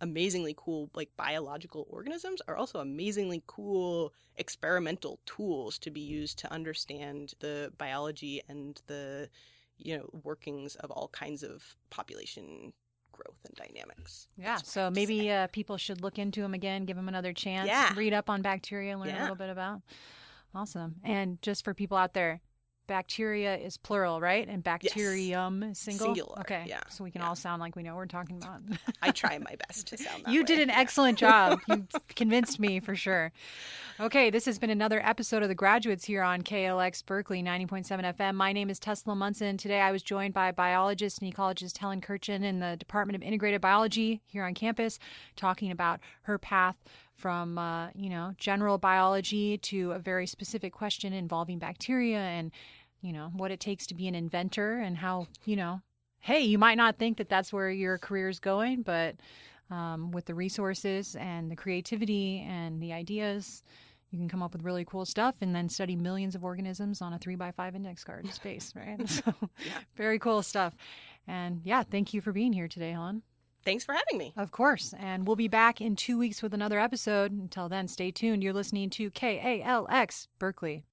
amazingly 0.00 0.54
cool 0.56 0.90
like 0.94 1.08
biological 1.16 1.86
organisms 1.88 2.42
are 2.48 2.56
also 2.56 2.80
amazingly 2.80 3.42
cool 3.46 4.12
experimental 4.36 5.20
tools 5.24 5.78
to 5.78 5.90
be 5.90 6.00
used 6.00 6.36
to 6.38 6.52
understand 6.52 7.32
the 7.38 7.72
biology 7.78 8.42
and 8.48 8.82
the 8.88 9.28
you 9.78 9.96
know 9.96 10.08
workings 10.24 10.74
of 10.76 10.90
all 10.90 11.08
kinds 11.08 11.42
of 11.42 11.76
population 11.90 12.72
growth 13.14 13.38
and 13.44 13.54
dynamics. 13.56 14.28
Yeah. 14.36 14.56
So 14.56 14.90
maybe 14.90 15.30
uh, 15.30 15.46
people 15.48 15.76
should 15.76 16.02
look 16.02 16.18
into 16.18 16.40
them 16.40 16.54
again, 16.54 16.84
give 16.84 16.96
them 16.96 17.08
another 17.08 17.32
chance, 17.32 17.68
yeah. 17.68 17.92
read 17.96 18.12
up 18.12 18.28
on 18.28 18.42
bacteria, 18.42 18.98
learn 18.98 19.08
yeah. 19.08 19.20
a 19.20 19.22
little 19.22 19.36
bit 19.36 19.50
about. 19.50 19.82
Awesome. 20.54 20.96
And 21.02 21.40
just 21.42 21.64
for 21.64 21.74
people 21.74 21.96
out 21.96 22.14
there, 22.14 22.40
bacteria 22.86 23.56
is 23.56 23.76
plural, 23.76 24.20
right? 24.20 24.46
And 24.48 24.62
bacterium 24.62 25.62
yes. 25.62 25.72
is 25.72 25.78
single. 25.78 26.06
Singular. 26.06 26.40
Okay. 26.40 26.64
Yeah. 26.66 26.80
So 26.88 27.04
we 27.04 27.10
can 27.10 27.20
yeah. 27.20 27.28
all 27.28 27.34
sound 27.34 27.60
like 27.60 27.76
we 27.76 27.82
know 27.82 27.92
what 27.92 27.98
we're 27.98 28.06
talking 28.06 28.36
about. 28.36 28.60
I 29.02 29.10
try 29.10 29.38
my 29.38 29.56
best 29.66 29.88
to 29.88 29.98
sound 29.98 30.24
that 30.24 30.32
You 30.32 30.40
way. 30.40 30.44
did 30.44 30.60
an 30.60 30.68
yeah. 30.68 30.80
excellent 30.80 31.18
job. 31.18 31.60
You 31.74 31.86
convinced 32.14 32.60
me 32.60 32.78
for 32.78 32.94
sure. 32.94 33.32
Okay, 33.98 34.28
this 34.30 34.44
has 34.44 34.58
been 34.58 34.70
another 34.70 35.00
episode 35.04 35.42
of 35.42 35.48
The 35.48 35.54
Graduates 35.54 36.04
here 36.04 36.22
on 36.22 36.42
KALX 36.42 37.04
Berkeley 37.04 37.42
90.7 37.42 38.14
FM. 38.14 38.34
My 38.34 38.52
name 38.52 38.68
is 38.68 38.78
Tesla 38.78 39.14
Munson. 39.14 39.56
Today 39.56 39.80
I 39.80 39.92
was 39.92 40.02
joined 40.02 40.34
by 40.34 40.52
biologist 40.52 41.22
and 41.22 41.32
ecologist 41.32 41.78
Helen 41.78 42.00
Kurkjian 42.00 42.42
in 42.42 42.60
the 42.60 42.76
Department 42.76 43.16
of 43.16 43.22
Integrated 43.22 43.60
Biology 43.60 44.20
here 44.26 44.44
on 44.44 44.54
campus, 44.54 44.98
talking 45.36 45.70
about 45.70 46.00
her 46.22 46.38
path 46.38 46.76
from 47.24 47.56
uh, 47.56 47.88
you 47.94 48.10
know 48.10 48.34
general 48.36 48.76
biology 48.76 49.56
to 49.56 49.92
a 49.92 49.98
very 49.98 50.26
specific 50.26 50.74
question 50.74 51.14
involving 51.14 51.58
bacteria 51.58 52.18
and 52.18 52.52
you 53.00 53.14
know 53.14 53.30
what 53.32 53.50
it 53.50 53.60
takes 53.60 53.86
to 53.86 53.94
be 53.94 54.06
an 54.06 54.14
inventor 54.14 54.78
and 54.78 54.98
how 54.98 55.26
you 55.46 55.56
know 55.56 55.80
hey 56.20 56.40
you 56.40 56.58
might 56.58 56.74
not 56.74 56.98
think 56.98 57.16
that 57.16 57.30
that's 57.30 57.50
where 57.50 57.70
your 57.70 57.96
career 57.96 58.28
is 58.28 58.40
going 58.40 58.82
but 58.82 59.16
um, 59.70 60.10
with 60.10 60.26
the 60.26 60.34
resources 60.34 61.16
and 61.16 61.50
the 61.50 61.56
creativity 61.56 62.44
and 62.46 62.82
the 62.82 62.92
ideas 62.92 63.62
you 64.10 64.18
can 64.18 64.28
come 64.28 64.42
up 64.42 64.52
with 64.52 64.62
really 64.62 64.84
cool 64.84 65.06
stuff 65.06 65.36
and 65.40 65.54
then 65.54 65.70
study 65.70 65.96
millions 65.96 66.34
of 66.34 66.44
organisms 66.44 67.00
on 67.00 67.14
a 67.14 67.18
three 67.18 67.36
by 67.36 67.50
five 67.50 67.74
index 67.74 68.04
card 68.04 68.26
in 68.26 68.32
space 68.32 68.74
right? 68.76 69.00
So 69.08 69.32
yeah. 69.64 69.78
very 69.96 70.18
cool 70.18 70.42
stuff. 70.42 70.76
And 71.26 71.62
yeah 71.64 71.84
thank 71.84 72.12
you 72.12 72.20
for 72.20 72.32
being 72.32 72.52
here 72.52 72.68
today 72.68 72.90
helen 72.90 73.22
Thanks 73.64 73.84
for 73.84 73.94
having 73.94 74.18
me. 74.18 74.34
Of 74.36 74.50
course. 74.50 74.92
And 74.98 75.26
we'll 75.26 75.36
be 75.36 75.48
back 75.48 75.80
in 75.80 75.96
two 75.96 76.18
weeks 76.18 76.42
with 76.42 76.52
another 76.52 76.78
episode. 76.78 77.32
Until 77.32 77.68
then, 77.68 77.88
stay 77.88 78.10
tuned. 78.10 78.42
You're 78.42 78.52
listening 78.52 78.90
to 78.90 79.10
KALX 79.10 80.26
Berkeley. 80.38 80.82